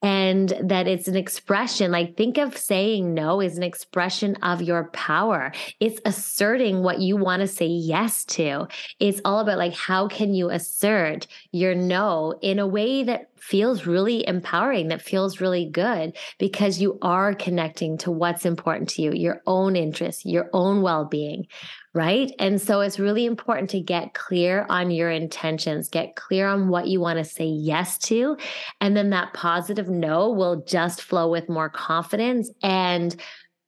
and 0.04 0.54
that 0.62 0.88
it's 0.88 1.08
an 1.08 1.16
expression 1.16 1.92
like 1.92 2.18
think 2.18 2.38
of 2.38 2.58
saying 2.58 3.14
no 3.14 3.40
is 3.40 3.56
an 3.56 3.64
expression 3.64 4.36
of 4.44 4.62
your 4.62 4.90
power 4.90 5.52
it's 5.80 6.02
asserting 6.06 6.84
what 6.84 7.00
you 7.00 7.16
want 7.16 7.40
to 7.40 7.48
say 7.48 7.66
yes 7.66 8.26
to 8.26 8.68
it's 9.00 9.22
all 9.24 9.40
about 9.40 9.58
like 9.58 9.74
how 9.74 10.08
can 10.08 10.34
you 10.34 10.50
assert 10.50 11.26
your 11.54 11.76
no 11.76 12.38
in 12.42 12.60
a 12.60 12.68
way 12.68 13.04
that 13.04 13.30
feels 13.40 13.86
really 13.86 14.28
empowering 14.28 14.88
that 14.90 15.02
feels 15.02 15.40
really 15.40 15.70
good 15.70 16.18
because 16.40 16.82
you 16.82 16.98
are 17.02 17.34
connecting 17.36 17.98
to 17.98 18.12
what's 18.12 18.46
important 18.46 18.90
to 18.90 19.02
you 19.02 19.14
your 19.14 19.42
own 19.46 19.76
interests 19.76 20.26
your 20.26 20.50
own 20.52 20.82
well-being 20.82 21.46
right? 21.94 22.32
And 22.40 22.60
so 22.60 22.82
it's 22.82 23.00
really 23.00 23.26
important 23.26 23.70
to 23.72 23.80
get 23.80 24.16
clear 24.16 24.66
on 24.70 24.90
your 24.90 25.12
intentions, 25.12 25.90
get 25.90 26.16
clear 26.16 26.48
on 26.48 26.70
what 26.70 26.88
you 26.88 27.00
want 27.00 27.20
to 27.20 27.26
say 27.26 27.46
yes 27.46 27.98
to. 28.00 28.36
And 28.82 28.98
then 28.98 29.12
that 29.12 29.34
positive 29.34 29.90
no 29.90 30.30
will 30.30 30.64
just 30.64 31.04
flow 31.04 31.30
with 31.30 31.50
more 31.50 31.70
confidence 31.70 32.50
and 32.64 33.16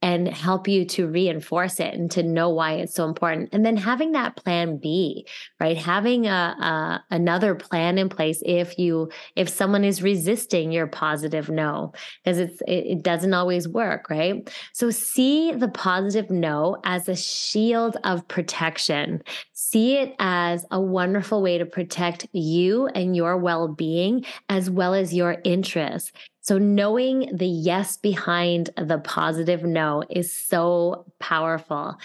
and 0.02 0.28
help 0.28 0.68
you 0.68 0.86
to 0.86 1.08
reinforce 1.08 1.80
it 1.80 1.94
and 1.94 2.12
to 2.12 2.22
know 2.22 2.50
why 2.50 2.74
it's 2.74 2.94
so 2.94 3.06
important. 3.06 3.50
And 3.52 3.66
then 3.66 3.78
having 3.78 4.12
that 4.12 4.36
plan 4.36 4.78
B, 4.78 5.26
right? 5.60 5.78
Having 5.78 6.28
a, 6.28 6.30
a, 6.30 7.04
another 7.12 7.56
plan 7.56 7.98
in 7.98 8.10
place 8.10 8.42
if 8.46 8.78
you 8.78 9.10
if 9.36 9.50
someone 9.50 9.84
is 9.84 10.04
resisting 10.04 10.72
your 10.72 10.88
positive 10.88 11.50
no, 11.50 11.94
because 12.24 12.40
it's 12.40 12.62
it, 12.62 12.86
it 12.86 13.04
doesn't 13.04 13.34
always 13.34 13.68
work, 13.68 14.10
right? 14.10 14.50
So 14.74 14.92
see 14.92 15.52
the 15.52 15.70
positive 15.70 16.30
no 16.30 16.78
as 16.84 17.10
a 17.10 17.16
shield 17.16 17.98
of 18.04 18.28
protection. 18.28 19.24
See 19.54 19.98
it 19.98 20.14
as 20.20 20.66
a 20.72 20.80
wonderful 20.80 21.42
way 21.42 21.58
to 21.58 21.66
protect 21.66 22.28
you 22.32 22.88
and 22.88 23.16
your 23.16 23.38
well-being 23.38 24.26
as 24.50 24.70
well 24.70 24.94
as 24.94 25.14
your 25.14 25.38
interests. 25.44 26.12
So, 26.48 26.60
knowing 26.60 27.32
the 27.36 27.48
yes 27.48 27.98
behind 27.98 28.70
the 28.78 29.00
positive 29.00 29.64
no 29.64 30.04
is 30.12 30.32
so 30.32 31.12
powerful. 31.20 31.96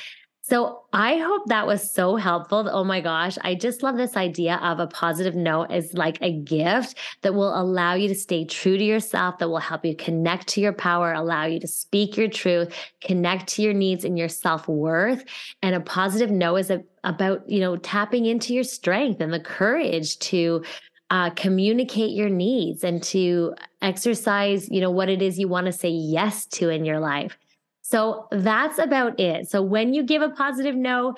So, 0.40 0.84
I 0.94 1.18
hope 1.18 1.42
that 1.48 1.66
was 1.66 1.88
so 1.88 2.16
helpful. 2.16 2.66
Oh 2.72 2.82
my 2.82 3.02
gosh, 3.02 3.36
I 3.42 3.54
just 3.54 3.82
love 3.82 3.98
this 3.98 4.16
idea 4.16 4.56
of 4.62 4.80
a 4.80 4.86
positive 4.86 5.34
no 5.34 5.64
as 5.64 5.92
like 5.92 6.16
a 6.22 6.32
gift 6.32 6.96
that 7.20 7.34
will 7.34 7.54
allow 7.54 7.92
you 7.92 8.08
to 8.08 8.14
stay 8.14 8.46
true 8.46 8.78
to 8.78 8.82
yourself, 8.82 9.36
that 9.38 9.50
will 9.50 9.58
help 9.58 9.84
you 9.84 9.94
connect 9.94 10.48
to 10.48 10.62
your 10.62 10.72
power, 10.72 11.12
allow 11.12 11.44
you 11.44 11.60
to 11.60 11.68
speak 11.68 12.16
your 12.16 12.28
truth, 12.28 12.74
connect 13.02 13.46
to 13.50 13.62
your 13.62 13.74
needs 13.74 14.06
and 14.06 14.18
your 14.18 14.28
self 14.28 14.66
worth. 14.68 15.22
And 15.60 15.74
a 15.74 15.80
positive 15.80 16.30
no 16.30 16.56
is 16.56 16.70
a, 16.70 16.82
about, 17.04 17.46
you 17.46 17.60
know, 17.60 17.76
tapping 17.76 18.24
into 18.24 18.54
your 18.54 18.64
strength 18.64 19.20
and 19.20 19.34
the 19.34 19.40
courage 19.40 20.18
to 20.20 20.64
uh, 21.10 21.30
communicate 21.30 22.12
your 22.12 22.28
needs 22.30 22.84
and 22.84 23.02
to 23.02 23.54
exercise, 23.82 24.68
you 24.70 24.80
know, 24.80 24.90
what 24.90 25.08
it 25.08 25.20
is 25.20 25.38
you 25.38 25.48
want 25.48 25.66
to 25.66 25.72
say 25.72 25.88
yes 25.88 26.46
to 26.46 26.68
in 26.68 26.84
your 26.84 27.00
life. 27.00 27.36
So 27.82 28.28
that's 28.30 28.78
about 28.78 29.18
it. 29.18 29.50
So 29.50 29.62
when 29.62 29.92
you 29.92 30.04
give 30.04 30.22
a 30.22 30.28
positive 30.28 30.76
no, 30.76 31.14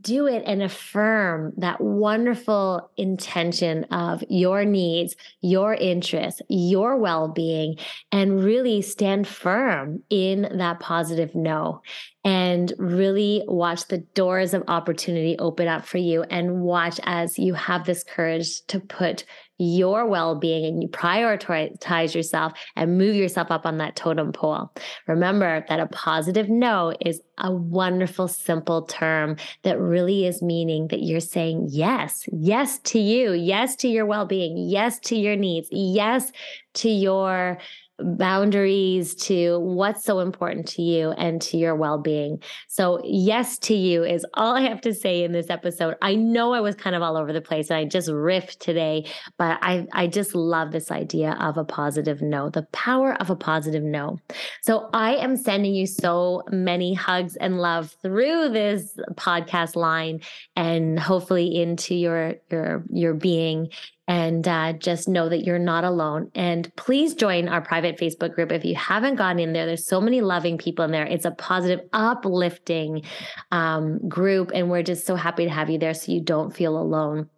do 0.00 0.26
it 0.26 0.42
and 0.46 0.62
affirm 0.62 1.52
that 1.58 1.80
wonderful 1.80 2.90
intention 2.96 3.84
of 3.84 4.24
your 4.28 4.64
needs, 4.64 5.14
your 5.40 5.74
interests, 5.74 6.40
your 6.48 6.96
well 6.96 7.28
being, 7.28 7.76
and 8.10 8.42
really 8.42 8.80
stand 8.80 9.28
firm 9.28 10.02
in 10.10 10.48
that 10.58 10.80
positive 10.80 11.34
no. 11.34 11.82
And 12.26 12.72
really 12.78 13.44
watch 13.46 13.88
the 13.88 13.98
doors 13.98 14.54
of 14.54 14.64
opportunity 14.66 15.36
open 15.38 15.68
up 15.68 15.84
for 15.84 15.98
you 15.98 16.22
and 16.22 16.62
watch 16.62 16.98
as 17.02 17.38
you 17.38 17.52
have 17.52 17.84
this 17.84 18.02
courage 18.02 18.64
to 18.68 18.80
put 18.80 19.24
your 19.58 20.06
well 20.06 20.34
being 20.34 20.64
and 20.64 20.82
you 20.82 20.88
prioritize 20.88 22.14
yourself 22.14 22.52
and 22.74 22.98
move 22.98 23.14
yourself 23.14 23.50
up 23.50 23.64
on 23.64 23.78
that 23.78 23.94
totem 23.94 24.32
pole. 24.32 24.72
Remember 25.06 25.64
that 25.68 25.80
a 25.80 25.86
positive 25.86 26.48
no 26.48 26.92
is 27.00 27.20
a 27.38 27.52
wonderful, 27.52 28.26
simple 28.26 28.82
term 28.82 29.36
that 29.62 29.73
really 29.78 30.26
is 30.26 30.42
meaning 30.42 30.88
that 30.88 31.02
you're 31.02 31.20
saying 31.20 31.68
yes, 31.70 32.28
yes 32.32 32.78
to 32.80 32.98
you, 32.98 33.32
yes 33.32 33.76
to 33.76 33.88
your 33.88 34.06
well 34.06 34.26
being, 34.26 34.56
yes 34.56 34.98
to 35.00 35.16
your 35.16 35.36
needs, 35.36 35.68
yes 35.70 36.32
to 36.74 36.88
your 36.88 37.58
boundaries 37.98 39.14
to 39.14 39.58
what's 39.60 40.04
so 40.04 40.18
important 40.18 40.66
to 40.66 40.82
you 40.82 41.10
and 41.12 41.40
to 41.40 41.56
your 41.56 41.76
well-being. 41.76 42.42
So 42.68 43.00
yes 43.04 43.58
to 43.58 43.74
you 43.74 44.02
is 44.04 44.26
all 44.34 44.56
I 44.56 44.62
have 44.62 44.80
to 44.82 44.92
say 44.92 45.22
in 45.22 45.32
this 45.32 45.48
episode. 45.48 45.94
I 46.02 46.14
know 46.14 46.52
I 46.52 46.60
was 46.60 46.74
kind 46.74 46.96
of 46.96 47.02
all 47.02 47.16
over 47.16 47.32
the 47.32 47.40
place 47.40 47.70
and 47.70 47.78
I 47.78 47.84
just 47.84 48.08
riffed 48.08 48.58
today, 48.58 49.06
but 49.38 49.58
I 49.62 49.86
I 49.92 50.06
just 50.08 50.34
love 50.34 50.72
this 50.72 50.90
idea 50.90 51.36
of 51.40 51.56
a 51.56 51.64
positive 51.64 52.20
no, 52.20 52.50
the 52.50 52.64
power 52.72 53.14
of 53.20 53.30
a 53.30 53.36
positive 53.36 53.82
no. 53.82 54.18
So 54.62 54.90
I 54.92 55.14
am 55.16 55.36
sending 55.36 55.74
you 55.74 55.86
so 55.86 56.42
many 56.50 56.94
hugs 56.94 57.36
and 57.36 57.58
love 57.60 57.94
through 58.02 58.48
this 58.50 58.98
podcast 59.14 59.76
line 59.76 60.20
and 60.56 60.98
hopefully 60.98 61.54
into 61.54 61.94
your 61.94 62.34
your 62.50 62.84
your 62.90 63.14
being 63.14 63.70
and 64.06 64.46
uh, 64.46 64.74
just 64.74 65.08
know 65.08 65.28
that 65.28 65.44
you're 65.44 65.58
not 65.58 65.84
alone. 65.84 66.30
And 66.34 66.74
please 66.76 67.14
join 67.14 67.48
our 67.48 67.60
private 67.60 67.98
Facebook 67.98 68.34
group 68.34 68.52
if 68.52 68.64
you 68.64 68.74
haven't 68.74 69.16
gotten 69.16 69.38
in 69.38 69.52
there. 69.52 69.66
There's 69.66 69.86
so 69.86 70.00
many 70.00 70.20
loving 70.20 70.58
people 70.58 70.84
in 70.84 70.90
there. 70.90 71.06
It's 71.06 71.24
a 71.24 71.30
positive, 71.30 71.80
uplifting 71.92 73.02
um, 73.50 74.06
group, 74.08 74.50
and 74.54 74.70
we're 74.70 74.82
just 74.82 75.06
so 75.06 75.16
happy 75.16 75.44
to 75.44 75.50
have 75.50 75.70
you 75.70 75.78
there 75.78 75.94
so 75.94 76.12
you 76.12 76.20
don't 76.20 76.54
feel 76.54 76.76
alone. 76.76 77.28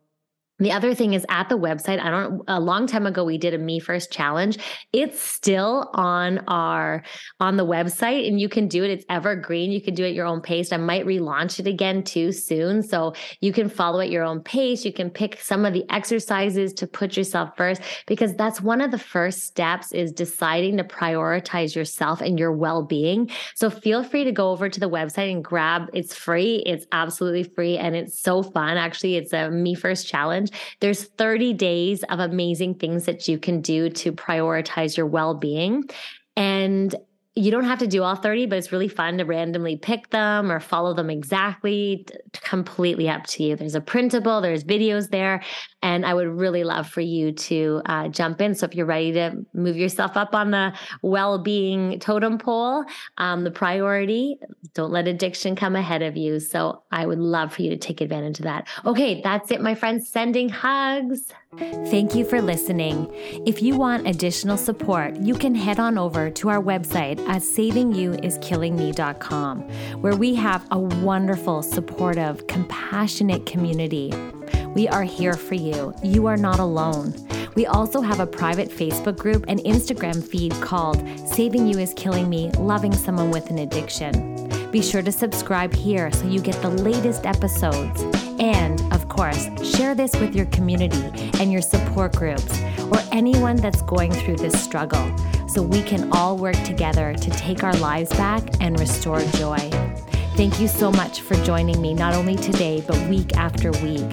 The 0.59 0.73
other 0.73 0.95
thing 0.95 1.13
is 1.13 1.27
at 1.29 1.51
the 1.51 1.59
website, 1.59 2.01
I 2.01 2.09
don't 2.09 2.43
a 2.49 2.59
long 2.59 2.87
time 2.87 3.05
ago 3.05 3.25
we 3.25 3.37
did 3.37 3.53
a 3.53 3.59
me 3.59 3.79
first 3.79 4.11
challenge. 4.11 4.57
It's 4.91 5.21
still 5.21 5.91
on 5.93 6.39
our 6.49 7.03
on 7.41 7.59
the 7.59 7.67
website 7.67 8.27
and 8.27 8.41
you 8.41 8.49
can 8.49 8.67
do 8.67 8.83
it. 8.83 8.91
It's 8.91 9.05
evergreen. 9.11 9.71
You 9.71 9.83
can 9.83 9.95
do 9.95 10.05
it 10.05 10.15
your 10.15 10.25
own 10.25 10.41
pace. 10.41 10.73
I 10.73 10.79
might 10.79 11.05
relaunch 11.05 11.61
it 11.61 11.67
again 11.67 12.03
too 12.03 12.33
soon. 12.33 12.83
So 12.83 13.13
you 13.43 13.53
can 13.53 13.69
follow 13.69 14.01
at 14.01 14.09
your 14.09 14.25
own 14.25 14.41
pace. 14.41 14.83
You 14.83 14.95
can 14.95 15.11
pick 15.11 15.41
some 15.43 15.67
of 15.67 15.75
the 15.75 15.85
exercises 15.91 16.73
to 16.75 16.87
put 16.87 17.19
yourself 17.19 17.51
first 17.55 17.83
because 18.07 18.35
that's 18.35 18.61
one 18.63 18.81
of 18.81 18.91
the 18.91 18.99
first 18.99 19.43
steps 19.43 19.93
is 19.93 20.11
deciding 20.11 20.79
to 20.79 20.85
prioritize 20.85 21.77
yourself 21.77 22.23
and 22.23 22.39
your 22.39 22.53
well-being. 22.53 23.31
So 23.55 23.69
feel 23.69 24.03
free 24.03 24.25
to 24.25 24.33
go 24.33 24.53
over 24.53 24.71
to 24.71 24.81
the 24.81 24.89
website 24.89 25.31
and 25.31 25.45
grab 25.45 25.91
it's 25.93 26.15
free. 26.15 26.63
It's 26.65 26.87
absolutely 26.93 27.43
free 27.43 27.77
and 27.77 27.95
it's 27.95 28.19
so 28.19 28.43
fun. 28.43 28.79
Actually, 28.79 29.17
it's 29.17 29.35
a 29.35 29.51
me 29.51 29.75
first 29.75 30.09
challenge 30.09 30.46
challenge. 30.47 30.77
There's 30.81 31.05
30 31.05 31.55
days 31.55 32.03
of 32.05 32.21
amazing 32.21 32.75
things 32.75 33.05
that 33.05 33.29
you 33.29 33.39
can 33.39 33.61
do 33.61 33.91
to 33.91 34.13
prioritize 34.13 34.97
your 34.97 35.07
well 35.07 35.35
being. 35.35 35.85
And 36.37 36.95
you 37.39 37.51
don't 37.51 37.65
have 37.65 37.79
to 37.81 37.87
do 37.87 38.03
all 38.03 38.17
30, 38.17 38.47
but 38.47 38.57
it's 38.57 38.73
really 38.73 38.89
fun 38.89 39.19
to 39.19 39.25
randomly 39.25 39.77
pick 39.77 40.09
them 40.09 40.51
or 40.51 40.59
follow 40.59 40.95
them 40.95 41.11
exactly. 41.11 42.07
Completely 42.33 43.11
up 43.11 43.27
to 43.27 43.43
you. 43.43 43.57
There's 43.57 43.75
a 43.75 43.81
printable, 43.81 44.41
there's 44.41 44.65
videos 44.65 45.11
there. 45.11 45.43
And 45.87 46.05
I 46.05 46.13
would 46.15 46.27
really 46.27 46.65
love 46.65 46.89
for 46.89 47.01
you 47.01 47.31
to 47.31 47.81
uh, 47.87 48.09
jump 48.09 48.41
in. 48.41 48.57
So 48.57 48.67
if 48.67 48.75
you're 48.75 48.87
ready 48.87 49.13
to 49.13 49.47
move 49.55 49.77
yourself 49.77 50.17
up 50.17 50.35
on 50.35 50.51
the 50.51 50.73
well 51.03 51.39
being 51.39 52.01
totem 52.01 52.39
pole, 52.39 52.85
um, 53.19 53.45
the 53.45 53.53
priority, 53.53 54.41
don't 54.75 54.91
let 54.91 55.07
addiction 55.07 55.55
come 55.55 55.77
ahead 55.77 56.03
of 56.03 56.17
you. 56.17 56.41
So 56.41 56.83
I 56.91 57.07
would 57.07 57.21
love 57.21 57.53
for 57.53 57.63
you 57.63 57.71
to 57.71 57.77
take 57.77 58.01
advantage 58.01 58.41
of 58.41 58.47
that. 58.47 58.67
Okay, 58.85 59.21
that's 59.23 59.53
it, 59.53 59.61
my 59.61 59.77
friends. 59.77 60.09
Sending 60.09 60.49
hugs. 60.49 61.29
Thank 61.57 62.17
you 62.17 62.25
for 62.25 62.43
listening. 62.43 63.09
If 63.47 63.63
you 63.63 63.77
want 63.77 64.09
additional 64.09 64.57
support, 64.57 65.15
you 65.21 65.35
can 65.35 65.55
head 65.55 65.79
on 65.79 65.99
over 65.99 66.31
to 66.31 66.49
our 66.49 66.61
website 66.61 67.21
at 67.29 67.43
savingyouiskillingme.com, 67.43 69.61
where 70.03 70.17
we 70.17 70.35
have 70.35 70.67
a 70.73 70.81
wonderful, 70.81 71.63
supportive, 71.63 72.49
compassionate 72.49 73.47
community. 73.47 74.13
We 74.77 74.89
are 74.89 75.05
here 75.05 75.33
for 75.33 75.55
you. 75.55 75.95
You 76.03 76.27
are 76.27 76.37
not 76.37 76.59
alone. 76.59 77.15
We 77.55 77.65
also 77.65 78.03
have 78.03 78.21
a 78.21 78.27
private 78.27 78.69
Facebook 78.69 79.17
group 79.17 79.47
and 79.49 79.59
Instagram 79.61 80.23
feed 80.23 80.53
called 80.61 81.03
Saving 81.27 81.67
You 81.67 81.79
is 81.79 81.95
Killing 81.95 82.29
Me 82.29 82.51
Loving 82.59 82.93
Someone 82.93 83.31
with 83.31 83.49
an 83.49 83.61
Addiction. 83.61 84.51
Be 84.71 84.83
sure 84.83 85.01
to 85.01 85.11
subscribe 85.11 85.73
here 85.73 86.13
so 86.13 86.27
you 86.27 86.43
get 86.43 86.61
the 86.61 86.69
latest 86.69 87.25
episodes. 87.25 88.03
And, 88.39 88.79
of 88.93 89.09
course, 89.09 89.49
share 89.65 89.95
this 89.95 90.15
with 90.17 90.37
your 90.37 90.45
community 90.47 91.31
and 91.41 91.51
your 91.51 91.63
support 91.63 92.15
groups 92.15 92.61
or 92.93 92.99
anyone 93.13 93.57
that's 93.57 93.81
going 93.81 94.13
through 94.13 94.37
this 94.37 94.63
struggle 94.63 95.11
so 95.49 95.63
we 95.63 95.83
can 95.85 96.13
all 96.13 96.37
work 96.37 96.63
together 96.65 97.15
to 97.15 97.31
take 97.31 97.65
our 97.65 97.77
lives 97.79 98.11
back 98.11 98.43
and 98.61 98.79
restore 98.79 99.21
joy. 99.41 99.57
Thank 100.37 100.61
you 100.61 100.69
so 100.69 100.93
much 100.93 101.23
for 101.23 101.35
joining 101.45 101.81
me, 101.81 101.95
not 101.95 102.13
only 102.13 102.37
today, 102.37 102.85
but 102.87 102.99
week 103.09 103.39
after 103.39 103.71
week. 103.83 104.05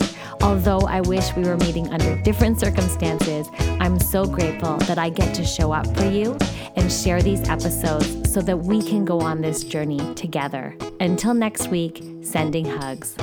Although 0.44 0.82
I 0.82 1.00
wish 1.00 1.34
we 1.38 1.44
were 1.44 1.56
meeting 1.56 1.88
under 1.94 2.22
different 2.22 2.60
circumstances, 2.60 3.48
I'm 3.80 3.98
so 3.98 4.26
grateful 4.26 4.76
that 4.80 4.98
I 4.98 5.08
get 5.08 5.34
to 5.36 5.46
show 5.46 5.72
up 5.72 5.88
for 5.96 6.06
you 6.06 6.38
and 6.76 6.92
share 6.92 7.22
these 7.22 7.48
episodes 7.48 8.30
so 8.34 8.42
that 8.42 8.58
we 8.58 8.82
can 8.82 9.06
go 9.06 9.22
on 9.22 9.40
this 9.40 9.64
journey 9.64 10.14
together. 10.16 10.76
Until 11.00 11.34
next 11.34 11.70
week, 11.70 12.04
sending 12.24 12.66
hugs. 12.66 13.16